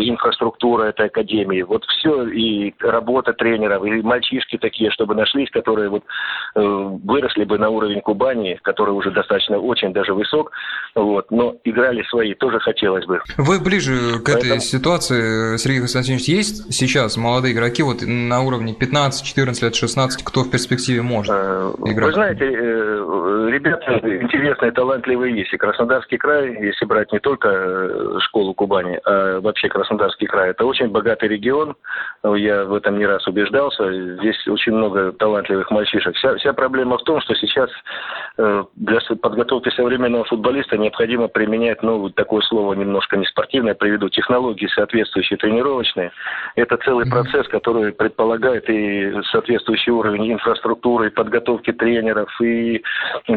инфраструктура 0.09 0.85
этой 0.85 1.07
академии. 1.07 1.63
Вот 1.63 1.85
все, 1.85 2.27
и 2.29 2.75
работа 2.81 3.33
тренеров, 3.33 3.85
и 3.85 4.03
мальчишки 4.03 4.59
такие, 4.59 4.91
чтобы 4.91 5.15
нашлись, 5.15 5.51
которые 5.51 5.89
вот 5.89 6.05
выросли 6.55 7.45
бы 7.45 7.59
на 7.59 7.69
уровень 7.69 8.01
Кубани, 8.01 8.59
который 8.63 8.91
уже 8.91 9.11
достаточно 9.11 9.59
очень 9.59 9.93
даже 9.93 10.15
высок, 10.15 10.51
вот, 10.95 11.31
но 11.31 11.57
играли 11.65 12.03
свои, 12.05 12.35
тоже 12.35 12.59
хотелось 12.61 13.07
бы. 13.07 13.21
Вы 13.37 13.61
ближе 13.61 14.19
к 14.19 14.25
Поэтому... 14.25 14.55
этой 14.55 14.61
ситуации, 14.61 15.57
Сергей 15.59 15.81
Константинович, 15.81 16.29
есть 16.29 16.73
сейчас 16.73 17.17
молодые 17.17 17.55
игроки 17.55 17.83
вот 17.83 18.03
на 18.03 18.41
уровне 18.41 18.75
15, 18.75 19.20
14 19.23 19.62
лет, 19.62 19.75
16, 19.75 20.25
кто 20.25 20.43
в 20.43 20.50
перспективе 20.50 21.03
может 21.03 21.33
э, 21.35 21.73
играть? 21.87 22.09
Вы 22.09 22.12
знаете, 22.15 22.45
э, 22.45 23.49
ребята 23.50 24.00
интересные, 24.03 24.73
талантливые 24.73 25.37
есть. 25.37 25.53
И 25.53 25.57
Краснодарский 25.57 26.19
край, 26.19 26.57
если 26.61 26.85
брать 26.85 27.12
не 27.12 27.19
только 27.19 27.49
э, 27.49 28.19
школу 28.21 28.55
Кубани, 28.55 28.99
а 29.05 29.41
вообще 29.41 29.69
Краснодарский 29.69 30.27
край, 30.27 30.50
это 30.50 30.65
очень 30.65 30.89
богатый 30.89 31.29
регион. 31.29 31.77
Я 32.25 32.65
в 32.65 32.75
этом 32.75 32.99
не 32.99 33.07
раз 33.07 33.27
убеждался. 33.27 34.17
Здесь 34.19 34.47
очень 34.49 34.73
много 34.73 35.12
талантливых 35.12 35.71
мальчишек. 35.71 36.15
Вся, 36.17 36.37
вся 36.37 36.53
проблема 36.53 36.99
в 36.99 37.03
том, 37.05 37.21
что 37.21 37.35
сейчас 37.35 37.71
для 38.37 39.00
подготовки 39.21 39.71
современного 39.71 40.25
футболиста 40.25 40.77
необходимо 40.77 41.29
применять, 41.29 41.83
ну, 41.83 42.11
такое 42.11 42.43
слово 42.43 42.75
немножко 42.75 43.17
не 43.17 43.27
спортивное, 43.27 43.75
приведу, 43.75 44.09
технологии 44.09 44.67
соответствующие 44.75 45.37
тренировочные. 45.39 46.12
Это 46.57 46.77
целый 46.79 47.07
процесс, 47.09 47.47
который 47.49 47.93
предполагает 47.93 48.69
и 48.69 49.10
соответствующий 49.31 49.93
уровень 49.93 50.33
инфраструктуры, 50.33 51.09
и 51.09 51.11
подготовки 51.11 51.73
тренеров, 51.73 52.29
и 52.40 52.83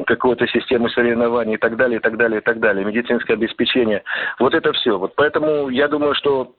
какой-то 0.05 0.47
системы 0.47 0.89
соревнований, 0.89 1.55
и 1.55 1.57
так 1.57 1.75
далее, 1.77 1.99
и 1.99 2.01
так 2.01 2.17
далее, 2.17 2.39
и 2.39 2.43
так 2.43 2.59
далее, 2.59 2.85
медицинское 2.85 3.33
обеспечение. 3.33 4.03
Вот 4.39 4.53
это 4.53 4.71
все. 4.73 4.97
Вот 4.97 5.13
поэтому 5.15 5.69
я 5.69 5.87
думаю, 5.87 6.15
что 6.15 6.53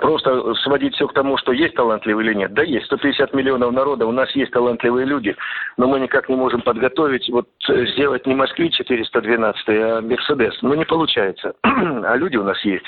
просто 0.00 0.54
сводить 0.62 0.94
все 0.94 1.06
к 1.06 1.12
тому, 1.12 1.36
что 1.36 1.52
есть 1.52 1.74
талантливые 1.74 2.26
или 2.26 2.34
нет. 2.34 2.54
Да 2.54 2.62
есть, 2.62 2.86
150 2.86 3.34
миллионов 3.34 3.72
народа, 3.72 4.06
у 4.06 4.12
нас 4.12 4.30
есть 4.34 4.52
талантливые 4.52 5.06
люди, 5.06 5.36
но 5.76 5.86
мы 5.86 6.00
никак 6.00 6.28
не 6.28 6.36
можем 6.36 6.62
подготовить, 6.62 7.28
вот 7.30 7.48
сделать 7.68 8.26
не 8.26 8.34
Москвич 8.34 8.76
412, 8.76 9.68
а 9.68 10.00
Мерседес. 10.00 10.56
Ну, 10.62 10.74
не 10.74 10.84
получается. 10.84 11.54
а 11.62 12.16
люди 12.16 12.36
у 12.36 12.44
нас 12.44 12.62
есть. 12.64 12.86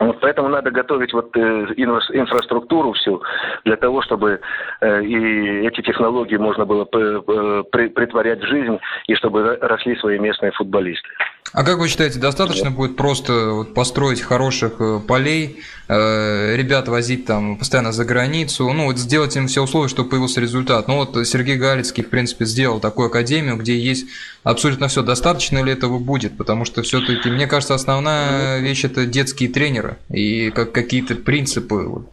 Вот 0.00 0.20
поэтому 0.20 0.48
надо 0.48 0.70
готовить 0.70 1.12
вот 1.12 1.36
э, 1.36 1.40
инфраструктуру 1.40 2.92
всю 2.92 3.22
для 3.64 3.76
того, 3.76 4.02
чтобы 4.02 4.40
э, 4.80 5.04
и 5.04 5.66
эти 5.66 5.82
технологии 5.82 6.36
можно 6.36 6.64
было 6.64 6.84
притворять 6.84 8.40
в 8.40 8.46
жизнь 8.46 8.78
и 9.06 9.14
чтобы 9.14 9.56
росли 9.60 9.96
свои 9.96 10.18
местные 10.18 10.50
футболисты. 10.52 11.08
А 11.52 11.62
как 11.62 11.78
вы 11.78 11.88
считаете, 11.88 12.18
достаточно 12.18 12.70
будет 12.70 12.96
просто 12.96 13.64
построить 13.74 14.20
хороших 14.20 14.74
э, 14.80 15.00
полей, 15.06 15.60
ребят 15.86 16.88
возить 16.88 17.26
там 17.26 17.58
постоянно 17.58 17.92
за 17.92 18.06
границу, 18.06 18.72
ну 18.72 18.86
вот 18.86 18.98
сделать 18.98 19.36
им 19.36 19.48
все 19.48 19.62
условия, 19.62 19.88
чтобы 19.88 20.08
появился 20.08 20.40
результат? 20.40 20.88
Ну 20.88 20.96
вот 20.96 21.26
Сергей 21.26 21.56
Галицкий, 21.56 22.02
в 22.02 22.08
принципе, 22.08 22.46
сделал 22.46 22.80
такую 22.80 23.08
академию, 23.08 23.56
где 23.58 23.78
есть 23.78 24.06
абсолютно 24.44 24.88
все. 24.88 25.02
Достаточно 25.02 25.62
ли 25.62 25.72
этого 25.72 25.98
будет? 25.98 26.38
Потому 26.38 26.64
что 26.64 26.82
все-таки, 26.82 27.28
мне 27.28 27.46
кажется, 27.46 27.74
основная 27.74 28.60
вещь 28.60 28.84
это 28.84 29.04
детские 29.04 29.50
тренеры 29.50 29.98
и 30.08 30.50
как 30.50 30.72
какие-то 30.72 31.16
принципы. 31.16 32.04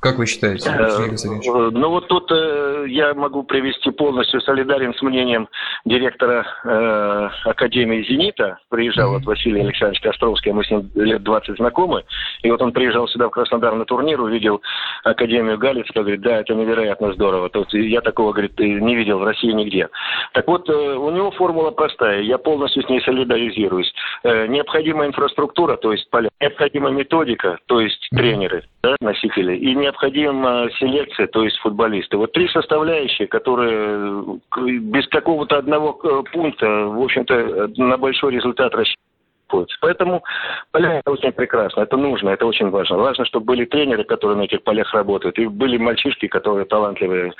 Как 0.00 0.16
вы 0.16 0.26
считаете, 0.26 0.70
э, 0.70 1.70
Ну 1.72 1.90
вот 1.90 2.08
тут 2.08 2.30
э, 2.32 2.86
я 2.88 3.12
могу 3.12 3.42
привести 3.42 3.90
полностью 3.90 4.40
солидарен 4.40 4.94
с 4.94 5.02
мнением 5.02 5.46
директора 5.84 6.46
э, 6.64 7.28
Академии 7.44 8.02
«Зенита». 8.08 8.58
Приезжал 8.70 9.10
вот 9.10 9.24
Василий 9.24 9.60
Александрович 9.60 10.00
Костровский, 10.00 10.52
мы 10.52 10.64
с 10.64 10.70
ним 10.70 10.90
лет 10.94 11.22
20 11.22 11.56
знакомы. 11.56 12.04
И 12.42 12.50
вот 12.50 12.62
он 12.62 12.72
приезжал 12.72 13.08
сюда 13.08 13.28
в 13.28 13.30
Краснодар 13.30 13.74
на 13.74 13.84
турнир, 13.84 14.18
увидел 14.22 14.62
Академию 15.04 15.58
Галицкого, 15.58 16.02
говорит, 16.02 16.22
да, 16.22 16.38
это 16.38 16.54
невероятно 16.54 17.12
здорово. 17.12 17.50
Тут 17.50 17.74
я 17.74 18.00
такого, 18.00 18.32
говорит, 18.32 18.58
не 18.58 18.96
видел 18.96 19.18
в 19.18 19.24
России 19.24 19.52
нигде. 19.52 19.90
Так 20.32 20.46
вот, 20.46 20.66
у 20.70 21.10
него 21.10 21.30
формула 21.32 21.72
простая, 21.72 22.22
я 22.22 22.38
полностью 22.38 22.82
с 22.84 22.88
ней 22.88 23.02
солидаризируюсь. 23.02 23.92
Необходима 24.24 25.04
инфраструктура, 25.04 25.76
то 25.76 25.92
есть 25.92 26.08
поля, 26.08 26.30
необходима 26.40 26.88
методика, 26.88 27.58
то 27.66 27.80
есть 27.80 28.08
тренеры, 28.12 28.64
да, 28.82 28.96
носители, 29.00 29.56
и 29.56 29.74
не 29.74 29.89
необходима 29.90 30.68
селекция, 30.78 31.26
то 31.26 31.42
есть 31.42 31.58
футболисты. 31.58 32.16
Вот 32.16 32.32
три 32.32 32.48
составляющие, 32.48 33.26
которые 33.28 34.40
без 34.80 35.06
какого-то 35.08 35.58
одного 35.58 35.98
э, 36.02 36.22
пункта, 36.32 36.66
в 36.66 37.02
общем-то, 37.02 37.70
на 37.76 37.96
большой 37.96 38.34
результат 38.34 38.72
рассчитывают. 38.74 39.70
Поэтому 39.80 40.22
поля 40.70 41.00
это 41.00 41.10
очень 41.10 41.32
прекрасно, 41.32 41.80
это 41.80 41.96
нужно, 41.96 42.30
это 42.30 42.46
очень 42.46 42.70
важно. 42.70 42.98
Важно, 42.98 43.24
чтобы 43.24 43.46
были 43.46 43.64
тренеры, 43.64 44.04
которые 44.04 44.38
на 44.38 44.42
этих 44.42 44.62
полях 44.62 44.94
работают, 44.94 45.38
и 45.38 45.46
были 45.46 45.76
мальчишки, 45.76 46.28
которые 46.28 46.66
талантливые, 46.66 47.32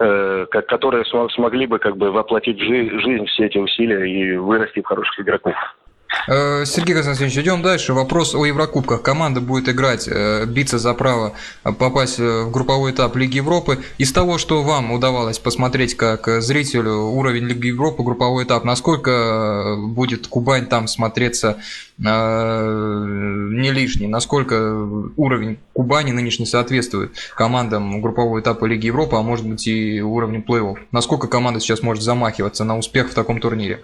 э, 0.00 0.46
которые 0.50 1.04
смогли 1.04 1.66
бы 1.66 1.78
как 1.78 1.96
бы 1.96 2.10
воплотить 2.10 2.58
в 2.58 2.64
жизнь 2.64 3.26
все 3.26 3.46
эти 3.46 3.58
усилия 3.58 4.04
и 4.04 4.36
вырасти 4.36 4.80
в 4.80 4.86
хороших 4.86 5.20
игроков. 5.20 5.54
Э, 6.28 6.64
Сергей 6.64 6.94
Константинович, 6.94 7.38
идем 7.38 7.62
дальше. 7.62 7.92
Вопрос 7.92 8.34
о 8.34 8.44
Еврокубках. 8.44 9.02
Команда 9.02 9.40
будет 9.40 9.68
играть, 9.68 10.08
э, 10.08 10.44
биться 10.46 10.78
за 10.78 10.94
право 10.94 11.32
попасть 11.62 12.18
в 12.18 12.50
групповой 12.50 12.92
этап 12.92 13.16
Лиги 13.16 13.36
Европы. 13.36 13.78
Из 13.98 14.12
того, 14.12 14.38
что 14.38 14.62
вам 14.62 14.92
удавалось 14.92 15.38
посмотреть 15.38 15.96
как 15.96 16.28
зрителю 16.42 17.06
уровень 17.06 17.44
Лиги 17.44 17.68
Европы, 17.68 18.02
групповой 18.02 18.44
этап, 18.44 18.64
насколько 18.64 19.76
будет 19.78 20.28
Кубань 20.28 20.66
там 20.66 20.86
смотреться 20.86 21.58
э, 21.98 23.06
не 23.52 23.70
лишний, 23.72 24.06
насколько 24.06 24.86
уровень 25.16 25.58
Кубани 25.72 26.12
нынешний 26.12 26.46
соответствует 26.46 27.12
командам 27.34 28.00
группового 28.00 28.40
этапа 28.40 28.66
Лиги 28.66 28.86
Европы, 28.86 29.16
а 29.16 29.22
может 29.22 29.46
быть 29.46 29.66
и 29.66 30.00
уровню 30.00 30.44
плей-офф? 30.46 30.76
Насколько 30.92 31.26
команда 31.26 31.58
сейчас 31.58 31.82
может 31.82 32.02
замахиваться 32.02 32.64
на 32.64 32.78
успех 32.78 33.10
в 33.10 33.14
таком 33.14 33.40
турнире? 33.40 33.80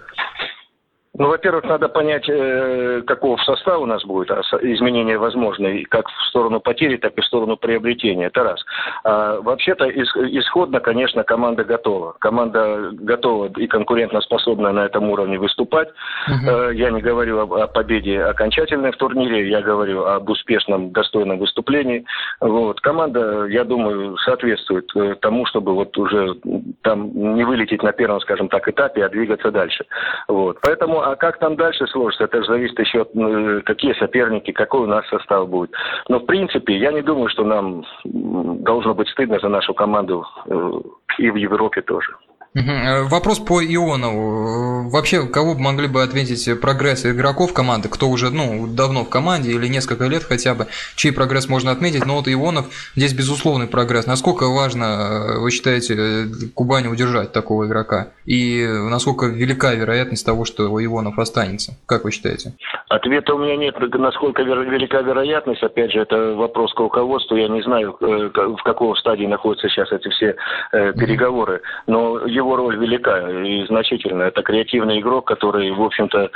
Ну, 1.19 1.27
во-первых, 1.27 1.65
надо 1.65 1.89
понять, 1.89 2.29
э, 2.29 3.01
каков 3.05 3.43
состав 3.43 3.81
у 3.81 3.85
нас 3.85 4.05
будет, 4.05 4.31
а 4.31 4.41
изменения 4.61 5.17
возможны, 5.17 5.83
как 5.89 6.07
в 6.07 6.25
сторону 6.29 6.61
потери, 6.61 6.95
так 6.95 7.11
и 7.17 7.21
в 7.21 7.25
сторону 7.25 7.57
приобретения. 7.57 8.27
Это 8.27 8.43
раз. 8.43 8.63
А, 9.03 9.41
вообще-то, 9.41 9.89
исходно, 9.89 10.79
конечно, 10.79 11.25
команда 11.25 11.65
готова. 11.65 12.15
Команда 12.19 12.91
готова 12.93 13.51
и 13.57 13.67
конкурентоспособна 13.67 14.71
на 14.71 14.85
этом 14.85 15.09
уровне 15.09 15.37
выступать. 15.37 15.89
Угу. 16.27 16.71
Я 16.71 16.89
не 16.89 17.01
говорю 17.01 17.39
о, 17.39 17.63
о 17.63 17.67
победе 17.67 18.23
окончательной 18.23 18.93
в 18.93 18.97
турнире, 18.97 19.49
я 19.49 19.61
говорю 19.61 20.05
об 20.05 20.29
успешном, 20.29 20.93
достойном 20.93 21.39
выступлении. 21.39 22.05
Вот. 22.39 22.79
Команда, 22.79 23.45
я 23.47 23.65
думаю, 23.65 24.15
соответствует 24.19 24.89
э, 24.95 25.15
тому, 25.19 25.45
чтобы 25.47 25.75
вот 25.75 25.97
уже 25.97 26.35
там 26.81 27.11
не 27.35 27.43
вылететь 27.43 27.83
на 27.83 27.91
первом, 27.91 28.21
скажем 28.21 28.47
так, 28.47 28.69
этапе, 28.69 29.03
а 29.03 29.09
двигаться 29.09 29.51
дальше. 29.51 29.85
Вот. 30.29 30.59
Поэтому 30.61 31.08
а 31.11 31.15
как 31.15 31.39
там 31.39 31.55
дальше 31.55 31.87
сложится, 31.87 32.25
это 32.25 32.41
же 32.41 32.47
зависит 32.47 32.79
еще 32.79 33.01
от 33.01 33.15
э, 33.15 33.61
какие 33.65 33.93
соперники, 33.93 34.51
какой 34.51 34.81
у 34.81 34.85
нас 34.85 35.07
состав 35.07 35.49
будет. 35.49 35.71
Но 36.07 36.19
в 36.19 36.25
принципе, 36.25 36.77
я 36.77 36.91
не 36.91 37.01
думаю, 37.01 37.29
что 37.29 37.43
нам 37.43 37.85
должно 38.03 38.93
быть 38.93 39.09
стыдно 39.09 39.39
за 39.39 39.49
нашу 39.49 39.73
команду 39.73 40.25
э, 40.45 40.71
и 41.17 41.29
в 41.29 41.35
Европе 41.35 41.81
тоже. 41.81 42.11
Э, 42.55 43.03
вопрос 43.03 43.39
по 43.39 43.63
Ионову. 43.63 44.87
Э, 44.87 44.89
вообще, 44.89 45.27
кого 45.27 45.53
бы 45.53 45.61
могли 45.61 45.87
бы 45.87 46.01
ответить 46.01 46.59
прогресс 46.59 47.05
игроков 47.05 47.53
команды, 47.53 47.89
кто 47.89 48.07
уже 48.07 48.31
ну, 48.31 48.65
давно 48.67 49.03
в 49.03 49.09
команде 49.09 49.51
или 49.51 49.67
несколько 49.67 50.05
лет 50.05 50.23
хотя 50.23 50.55
бы, 50.55 50.65
чей 50.95 51.13
прогресс 51.13 51.47
можно 51.47 51.71
отметить, 51.71 52.05
но 52.07 52.15
вот 52.15 52.27
Ионов 52.27 52.65
здесь 52.95 53.13
безусловный 53.13 53.67
прогресс. 53.67 54.07
Насколько 54.07 54.47
важно, 54.47 54.83
э, 54.83 55.39
вы 55.39 55.51
считаете, 55.51 56.25
Кубани 56.55 56.87
удержать 56.87 57.31
такого 57.31 57.67
игрока? 57.67 58.07
И 58.25 58.65
насколько 58.65 59.27
велика 59.27 59.73
вероятность 59.73 60.25
того, 60.25 60.45
что 60.45 60.63
Ионов 60.83 61.19
останется? 61.19 61.73
Как 61.85 62.03
вы 62.03 62.11
считаете? 62.11 62.53
Ответа 62.89 63.35
у 63.35 63.37
меня 63.37 63.57
нет, 63.57 63.75
насколько 63.93 64.41
велика 64.41 65.01
вероятность. 65.01 65.61
Опять 65.61 65.91
же, 65.91 65.99
это 65.99 66.33
вопрос 66.33 66.73
к 66.73 66.79
руководству. 66.79 67.35
Я 67.35 67.47
не 67.47 67.61
знаю, 67.61 67.95
в 67.99 68.63
каком 68.63 68.95
стадии 68.95 69.25
находятся 69.25 69.69
сейчас 69.69 69.91
эти 69.91 70.09
все 70.09 70.35
переговоры. 70.71 71.61
Но 71.85 72.19
его 72.39 72.55
роль 72.55 72.77
велика 72.77 73.29
и 73.29 73.65
значительна. 73.67 74.23
Это 74.23 74.41
креативный 74.41 74.99
игрок, 74.99 75.27
который, 75.27 75.71
в 75.71 75.81
общем-то, 75.81 76.31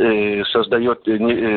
э, 0.00 0.44
создает 0.44 1.06
э, 1.06 1.16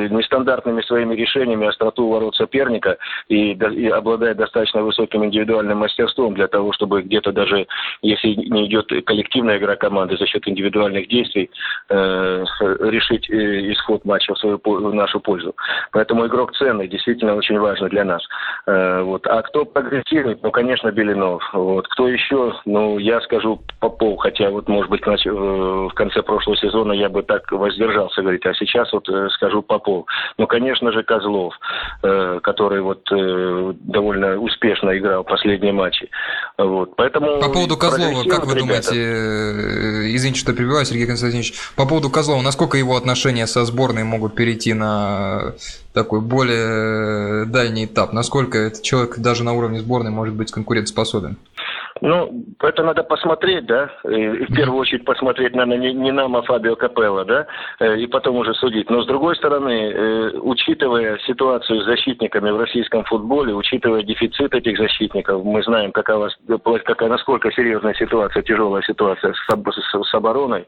нестандартными 0.09 0.81
своими 0.81 1.15
решениями 1.15 1.67
остроту 1.67 2.07
ворот 2.07 2.35
соперника 2.35 2.97
и, 3.27 3.57
обладает 3.89 4.37
достаточно 4.37 4.81
высоким 4.81 5.25
индивидуальным 5.25 5.79
мастерством 5.79 6.33
для 6.33 6.47
того, 6.47 6.73
чтобы 6.73 7.01
где-то 7.01 7.31
даже, 7.31 7.67
если 8.01 8.29
не 8.29 8.65
идет 8.67 8.87
коллективная 9.05 9.57
игра 9.57 9.75
команды 9.75 10.17
за 10.17 10.25
счет 10.25 10.47
индивидуальных 10.47 11.07
действий, 11.07 11.49
э, 11.89 12.45
решить 12.79 13.29
э, 13.29 13.71
исход 13.71 14.05
матча 14.05 14.33
в, 14.33 14.39
свою, 14.39 14.59
в 14.63 14.93
нашу 14.93 15.19
пользу. 15.19 15.55
Поэтому 15.91 16.25
игрок 16.27 16.53
ценный, 16.55 16.87
действительно 16.87 17.35
очень 17.35 17.59
важный 17.59 17.89
для 17.89 18.03
нас. 18.03 18.23
Э, 18.65 19.01
вот. 19.01 19.27
А 19.27 19.41
кто 19.41 19.65
прогрессирует? 19.65 20.43
Ну, 20.43 20.51
конечно, 20.51 20.91
Белинов. 20.91 21.43
Вот. 21.53 21.87
Кто 21.87 22.07
еще? 22.07 22.53
Ну, 22.65 22.97
я 22.97 23.21
скажу 23.21 23.61
Попов, 23.89 24.19
хотя 24.19 24.49
вот, 24.49 24.67
может 24.67 24.89
быть, 24.89 25.01
э, 25.01 25.29
в 25.29 25.91
конце 25.95 26.21
прошлого 26.21 26.55
сезона 26.57 26.93
я 26.93 27.09
бы 27.09 27.23
так 27.23 27.51
воздержался 27.51 28.21
говорить, 28.21 28.45
а 28.45 28.53
сейчас 28.53 28.91
вот 28.93 29.09
э, 29.09 29.29
скажу 29.31 29.63
Попов. 29.63 30.05
Ну, 30.37 30.45
конечно 30.47 30.91
же, 30.91 31.03
Козлов, 31.03 31.55
э, 32.03 32.39
который 32.43 32.81
вот 32.81 33.01
довольно 33.09 34.37
успешно 34.37 34.95
играл 34.97 35.23
последние 35.23 35.73
матчи. 35.73 36.09
Вот. 36.57 36.95
Поэтому 36.95 37.39
по 37.39 37.49
поводу 37.49 37.77
Козлова, 37.77 38.23
как 38.29 38.45
вы 38.45 38.53
ребята... 38.53 38.91
думаете, 38.91 40.15
извините, 40.15 40.39
что 40.39 40.53
перебиваю, 40.53 40.85
Сергей 40.85 41.07
Константинович, 41.07 41.53
по 41.75 41.87
поводу 41.87 42.09
Козлова, 42.09 42.41
насколько 42.41 42.77
его 42.77 42.95
отношения 42.95 43.47
со 43.47 43.65
сборной 43.65 44.03
могут 44.03 44.35
перейти 44.35 44.73
на 44.73 45.53
такой 45.93 46.21
более 46.21 47.45
дальний 47.45 47.85
этап? 47.85 48.13
Насколько 48.13 48.59
этот 48.59 48.83
человек 48.83 49.17
даже 49.17 49.43
на 49.43 49.53
уровне 49.53 49.79
сборной 49.79 50.11
может 50.11 50.35
быть 50.35 50.51
конкурентоспособен? 50.51 51.37
Ну, 52.01 52.45
это 52.61 52.83
надо 52.83 53.03
посмотреть, 53.03 53.65
да, 53.65 53.91
и 54.05 54.45
в 54.45 54.55
первую 54.55 54.79
очередь 54.79 55.03
посмотреть, 55.03 55.53
наверное, 55.53 55.77
не, 55.77 55.93
не 55.93 56.11
нам, 56.11 56.35
а 56.35 56.41
Фабио 56.43 56.75
Капелло, 56.75 57.25
да, 57.25 57.45
э, 57.79 57.97
и 57.97 58.07
потом 58.07 58.37
уже 58.37 58.53
судить. 58.53 58.89
Но, 58.89 59.01
с 59.01 59.05
другой 59.05 59.35
стороны, 59.35 59.91
э, 59.91 60.31
учитывая 60.41 61.17
ситуацию 61.19 61.81
с 61.81 61.85
защитниками 61.85 62.51
в 62.51 62.59
российском 62.59 63.03
футболе, 63.03 63.53
учитывая 63.53 64.03
дефицит 64.03 64.53
этих 64.53 64.77
защитников, 64.77 65.43
мы 65.43 65.61
знаем, 65.63 65.91
какова, 65.91 66.29
какая, 66.85 67.09
насколько 67.09 67.51
серьезная 67.51 67.93
ситуация, 67.95 68.43
тяжелая 68.43 68.81
ситуация 68.83 69.33
с, 69.33 69.37
с, 69.37 70.09
с 70.09 70.13
обороной, 70.13 70.67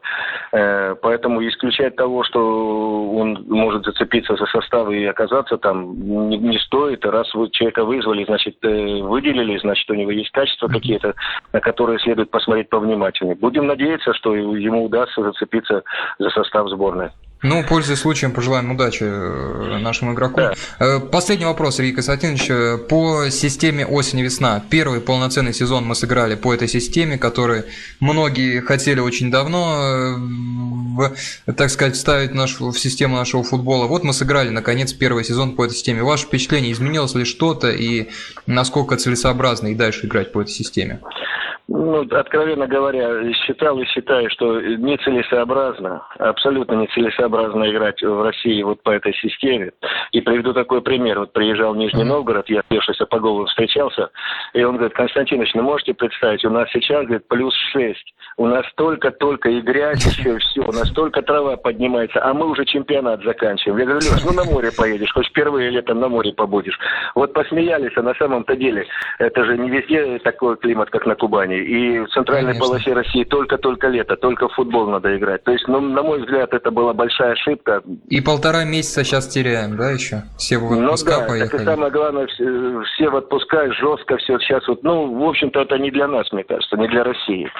э, 0.52 0.94
поэтому 1.00 1.46
исключать 1.48 1.96
того, 1.96 2.24
что 2.24 3.10
он 3.14 3.46
может 3.48 3.84
зацепиться 3.84 4.36
за 4.36 4.44
состав 4.46 4.90
и 4.90 5.04
оказаться 5.06 5.56
там, 5.56 6.28
не, 6.28 6.36
не 6.36 6.58
стоит. 6.58 7.06
Раз 7.06 7.32
вы 7.34 7.48
человека 7.50 7.84
вызвали, 7.84 8.24
значит, 8.24 8.56
выделили, 8.62 9.58
значит, 9.58 9.90
у 9.90 9.94
него 9.94 10.10
есть 10.10 10.30
качества 10.30 10.68
какие-то, 10.68 11.14
на 11.52 11.60
которые 11.60 11.98
следует 11.98 12.30
посмотреть 12.30 12.68
повнимательнее. 12.68 13.36
Будем 13.36 13.66
надеяться, 13.66 14.14
что 14.14 14.34
ему 14.34 14.84
удастся 14.84 15.22
зацепиться 15.22 15.82
за 16.18 16.30
состав 16.30 16.68
сборной. 16.68 17.10
Ну, 17.42 17.64
пользуясь 17.64 17.98
случаем, 17.98 18.32
пожелаем 18.32 18.70
удачи 18.70 19.02
э, 19.02 19.78
нашему 19.78 20.12
игроку. 20.14 20.36
Да. 20.36 20.54
Э, 20.78 21.00
последний 21.00 21.44
вопрос, 21.44 21.76
Сергей 21.76 21.92
Константинович. 21.92 22.50
Э, 22.50 22.78
по 22.78 23.30
системе 23.30 23.84
осень-весна. 23.84 24.62
Первый 24.70 25.00
полноценный 25.00 25.52
сезон 25.52 25.84
мы 25.84 25.96
сыграли 25.96 26.36
по 26.36 26.54
этой 26.54 26.68
системе, 26.68 27.18
которую 27.18 27.64
многие 27.98 28.60
хотели 28.60 29.00
очень 29.00 29.32
давно, 29.32 30.16
в, 30.96 31.12
так 31.52 31.70
сказать, 31.70 31.96
вставить 31.96 32.32
нашу, 32.32 32.70
в 32.70 32.78
систему 32.78 33.16
нашего 33.16 33.42
футбола. 33.42 33.86
Вот 33.86 34.04
мы 34.04 34.12
сыграли, 34.12 34.50
наконец, 34.50 34.92
первый 34.92 35.24
сезон 35.24 35.56
по 35.56 35.64
этой 35.64 35.74
системе. 35.74 36.04
Ваше 36.04 36.26
впечатление, 36.26 36.70
изменилось 36.70 37.14
ли 37.16 37.24
что-то 37.24 37.72
и 37.72 38.10
насколько 38.46 38.96
целесообразно 38.96 39.68
и 39.68 39.74
дальше 39.74 40.06
играть 40.06 40.30
по 40.30 40.42
этой 40.42 40.50
системе? 40.52 41.00
Ну, 41.74 42.06
откровенно 42.10 42.66
говоря, 42.66 43.32
считал 43.32 43.78
и 43.80 43.86
считаю, 43.86 44.28
что 44.28 44.60
нецелесообразно, 44.60 46.06
абсолютно 46.18 46.74
нецелесообразно 46.74 47.70
играть 47.70 48.02
в 48.02 48.22
России 48.22 48.62
вот 48.62 48.82
по 48.82 48.90
этой 48.90 49.14
системе. 49.14 49.72
И 50.12 50.20
приведу 50.20 50.52
такой 50.52 50.82
пример. 50.82 51.20
Вот 51.20 51.32
приезжал 51.32 51.72
в 51.72 51.78
Нижний 51.78 52.04
Новгород, 52.04 52.50
я 52.50 52.60
с 52.60 53.06
по 53.06 53.18
голову 53.18 53.46
встречался, 53.46 54.10
и 54.52 54.62
он 54.62 54.76
говорит, 54.76 54.94
Константинович, 54.94 55.54
ну 55.54 55.62
можете 55.62 55.94
представить, 55.94 56.44
у 56.44 56.50
нас 56.50 56.68
сейчас, 56.72 57.04
говорит, 57.04 57.26
плюс 57.28 57.54
6. 57.72 58.14
У 58.36 58.46
нас 58.46 58.66
только-только 58.76 59.48
и 59.48 59.60
грязь, 59.60 60.04
еще 60.04 60.38
все, 60.38 60.60
у 60.60 60.72
нас 60.72 60.90
только 60.92 61.22
трава 61.22 61.56
поднимается, 61.56 62.22
а 62.22 62.34
мы 62.34 62.48
уже 62.48 62.64
чемпионат 62.66 63.22
заканчиваем. 63.22 63.78
Я 63.78 63.86
говорю, 63.86 64.00
Леш, 64.10 64.24
ну 64.24 64.32
на 64.32 64.44
море 64.44 64.70
поедешь, 64.76 65.12
хоть 65.12 65.28
впервые 65.28 65.70
летом 65.70 66.00
на 66.00 66.08
море 66.08 66.32
побудешь. 66.32 66.78
Вот 67.14 67.32
посмеялись, 67.32 67.92
а 67.96 68.02
на 68.02 68.14
самом-то 68.14 68.56
деле 68.56 68.86
это 69.18 69.44
же 69.44 69.56
не 69.56 69.70
везде 69.70 70.18
такой 70.18 70.56
климат, 70.56 70.90
как 70.90 71.06
на 71.06 71.14
Кубани. 71.14 71.61
И 71.62 71.98
в 72.00 72.08
центральной 72.08 72.52
Конечно. 72.52 72.66
полосе 72.66 72.92
России 72.92 73.24
только-только 73.24 73.88
лето, 73.88 74.16
только 74.16 74.48
в 74.48 74.52
футбол 74.52 74.88
надо 74.88 75.16
играть. 75.16 75.42
То 75.44 75.52
есть, 75.52 75.66
ну, 75.68 75.80
на 75.80 76.02
мой 76.02 76.20
взгляд, 76.20 76.52
это 76.52 76.70
была 76.70 76.92
большая 76.92 77.32
ошибка. 77.32 77.82
И 78.08 78.20
полтора 78.20 78.64
месяца 78.64 79.04
сейчас 79.04 79.28
теряем, 79.28 79.76
да, 79.76 79.90
еще? 79.90 80.22
Все 80.36 80.58
в 80.58 80.62
ну 80.62 80.84
отпуска 80.84 81.12
ну, 81.12 81.20
да, 81.20 81.26
поехали. 81.26 81.50
Так 81.50 81.60
и 81.60 81.64
самое 81.64 81.92
главное, 81.92 82.26
все, 82.26 82.82
все 82.94 83.10
в 83.10 83.14
отпуска, 83.14 83.72
жестко 83.72 84.16
все 84.18 84.38
сейчас. 84.38 84.66
Вот, 84.68 84.82
ну, 84.82 85.12
в 85.14 85.28
общем-то, 85.28 85.62
это 85.62 85.78
не 85.78 85.90
для 85.90 86.08
нас, 86.08 86.30
мне 86.32 86.44
кажется, 86.44 86.76
не 86.76 86.88
для 86.88 87.04
России. 87.04 87.50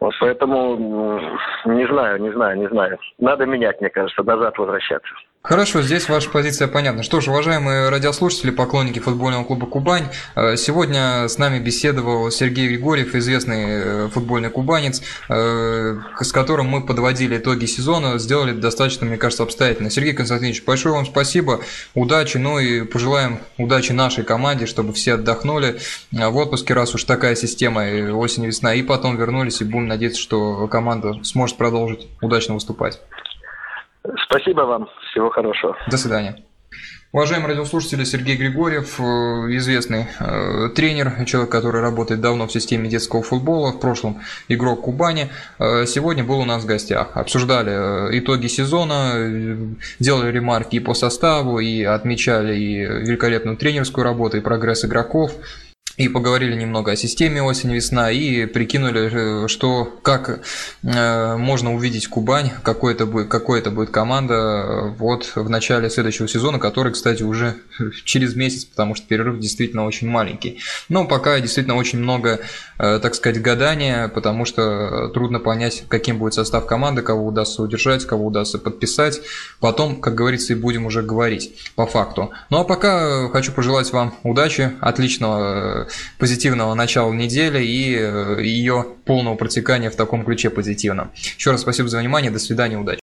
Вот 0.00 0.14
поэтому 0.20 1.20
не 1.64 1.86
знаю, 1.86 2.20
не 2.20 2.32
знаю, 2.32 2.58
не 2.58 2.68
знаю. 2.68 2.98
Надо 3.18 3.46
менять, 3.46 3.80
мне 3.80 3.90
кажется, 3.90 4.22
назад 4.22 4.58
возвращаться. 4.58 5.12
Хорошо, 5.44 5.82
здесь 5.82 6.08
ваша 6.08 6.30
позиция 6.30 6.68
понятна. 6.68 7.02
Что 7.02 7.20
ж, 7.20 7.26
уважаемые 7.26 7.88
радиослушатели, 7.88 8.52
поклонники 8.52 9.00
футбольного 9.00 9.42
клуба 9.42 9.66
«Кубань», 9.66 10.06
э, 10.36 10.54
сегодня 10.56 11.26
с 11.26 11.36
нами 11.36 11.58
беседовал 11.58 12.30
Сергей 12.30 12.68
Григорьев, 12.68 13.16
известный 13.16 13.64
э, 13.66 14.08
футбольный 14.08 14.50
кубанец, 14.50 15.02
э, 15.28 15.98
с 16.20 16.30
которым 16.30 16.68
мы 16.68 16.86
подводили 16.86 17.38
итоги 17.38 17.64
сезона, 17.64 18.20
сделали 18.20 18.52
достаточно, 18.52 19.04
мне 19.04 19.16
кажется, 19.16 19.42
обстоятельно. 19.42 19.90
Сергей 19.90 20.12
Константинович, 20.12 20.62
большое 20.62 20.94
вам 20.94 21.06
спасибо, 21.06 21.60
удачи, 21.94 22.36
ну 22.36 22.60
и 22.60 22.82
пожелаем 22.84 23.40
удачи 23.58 23.90
нашей 23.90 24.22
команде, 24.22 24.66
чтобы 24.66 24.92
все 24.92 25.14
отдохнули 25.14 25.80
в 26.12 26.36
отпуске, 26.36 26.72
раз 26.72 26.94
уж 26.94 27.02
такая 27.02 27.34
система 27.34 27.80
осень-весна, 28.12 28.74
и 28.74 28.82
потом 28.84 29.16
вернулись, 29.16 29.60
и 29.60 29.64
будем 29.64 29.88
надеяться, 29.88 30.20
что 30.20 30.68
команда 30.68 31.18
сможет 31.24 31.56
продолжить 31.56 32.06
удачно 32.20 32.54
выступать. 32.54 33.00
Спасибо 34.26 34.62
вам. 34.62 34.88
Всего 35.10 35.30
хорошего. 35.30 35.76
До 35.90 35.96
свидания. 35.96 36.36
Уважаемые 37.12 37.48
радиослушатели, 37.48 38.04
Сергей 38.04 38.36
Григорьев, 38.36 38.98
э, 38.98 39.02
известный 39.58 40.06
э, 40.18 40.70
тренер, 40.74 41.26
человек, 41.26 41.52
который 41.52 41.82
работает 41.82 42.22
давно 42.22 42.46
в 42.46 42.52
системе 42.52 42.88
детского 42.88 43.22
футбола, 43.22 43.72
в 43.72 43.80
прошлом 43.80 44.22
игрок 44.48 44.80
Кубани, 44.80 45.28
э, 45.58 45.84
сегодня 45.84 46.24
был 46.24 46.38
у 46.38 46.46
нас 46.46 46.62
в 46.62 46.66
гостях. 46.66 47.10
Обсуждали 47.14 48.18
итоги 48.18 48.46
сезона, 48.46 49.12
делали 49.98 50.32
ремарки 50.32 50.76
и 50.76 50.80
по 50.80 50.94
составу, 50.94 51.58
и 51.58 51.82
отмечали 51.82 52.56
и 52.56 52.76
великолепную 52.78 53.58
тренерскую 53.58 54.04
работу, 54.04 54.38
и 54.38 54.40
прогресс 54.40 54.86
игроков 54.86 55.32
и 55.96 56.08
поговорили 56.08 56.54
немного 56.54 56.92
о 56.92 56.96
системе 56.96 57.42
осень-весна 57.42 58.10
и 58.10 58.46
прикинули, 58.46 59.44
э, 59.44 59.48
что 59.48 59.84
как 60.02 60.40
э, 60.82 61.36
можно 61.36 61.74
увидеть 61.74 62.08
Кубань, 62.08 62.50
какой 62.62 62.94
это 62.94 63.04
будет, 63.04 63.28
какой 63.28 63.60
это 63.60 63.70
будет 63.70 63.90
команда 63.90 64.34
э, 64.34 64.88
вот 64.98 65.32
в 65.34 65.48
начале 65.50 65.90
следующего 65.90 66.28
сезона, 66.28 66.58
который, 66.58 66.92
кстати, 66.92 67.22
уже 67.22 67.56
через 68.04 68.34
месяц, 68.34 68.64
потому 68.64 68.94
что 68.94 69.06
перерыв 69.06 69.38
действительно 69.38 69.84
очень 69.84 70.08
маленький. 70.08 70.60
Но 70.88 71.04
пока 71.04 71.38
действительно 71.40 71.76
очень 71.76 71.98
много, 71.98 72.40
так 72.78 73.14
сказать, 73.14 73.40
гадания, 73.40 74.08
потому 74.08 74.44
что 74.44 75.08
трудно 75.08 75.38
понять, 75.38 75.84
каким 75.88 76.18
будет 76.18 76.34
состав 76.34 76.66
команды, 76.66 77.02
кого 77.02 77.26
удастся 77.26 77.62
удержать, 77.62 78.04
кого 78.06 78.26
удастся 78.26 78.58
подписать. 78.58 79.20
Потом, 79.60 80.00
как 80.00 80.14
говорится, 80.14 80.52
и 80.52 80.56
будем 80.56 80.86
уже 80.86 81.02
говорить 81.02 81.54
по 81.74 81.86
факту. 81.86 82.30
Ну 82.50 82.58
а 82.58 82.64
пока 82.64 83.28
хочу 83.28 83.52
пожелать 83.52 83.92
вам 83.92 84.14
удачи, 84.22 84.72
отличного 84.80 85.88
позитивного 86.18 86.74
начала 86.74 87.12
недели 87.12 87.64
и 87.64 87.96
э, 87.98 88.42
ее 88.42 88.86
полного 89.04 89.34
протекания 89.34 89.90
в 89.90 89.96
таком 89.96 90.24
ключе 90.24 90.50
позитивном. 90.50 91.10
Еще 91.14 91.50
раз 91.50 91.62
спасибо 91.62 91.88
за 91.88 91.98
внимание, 91.98 92.30
до 92.30 92.38
свидания, 92.38 92.78
удачи. 92.78 93.00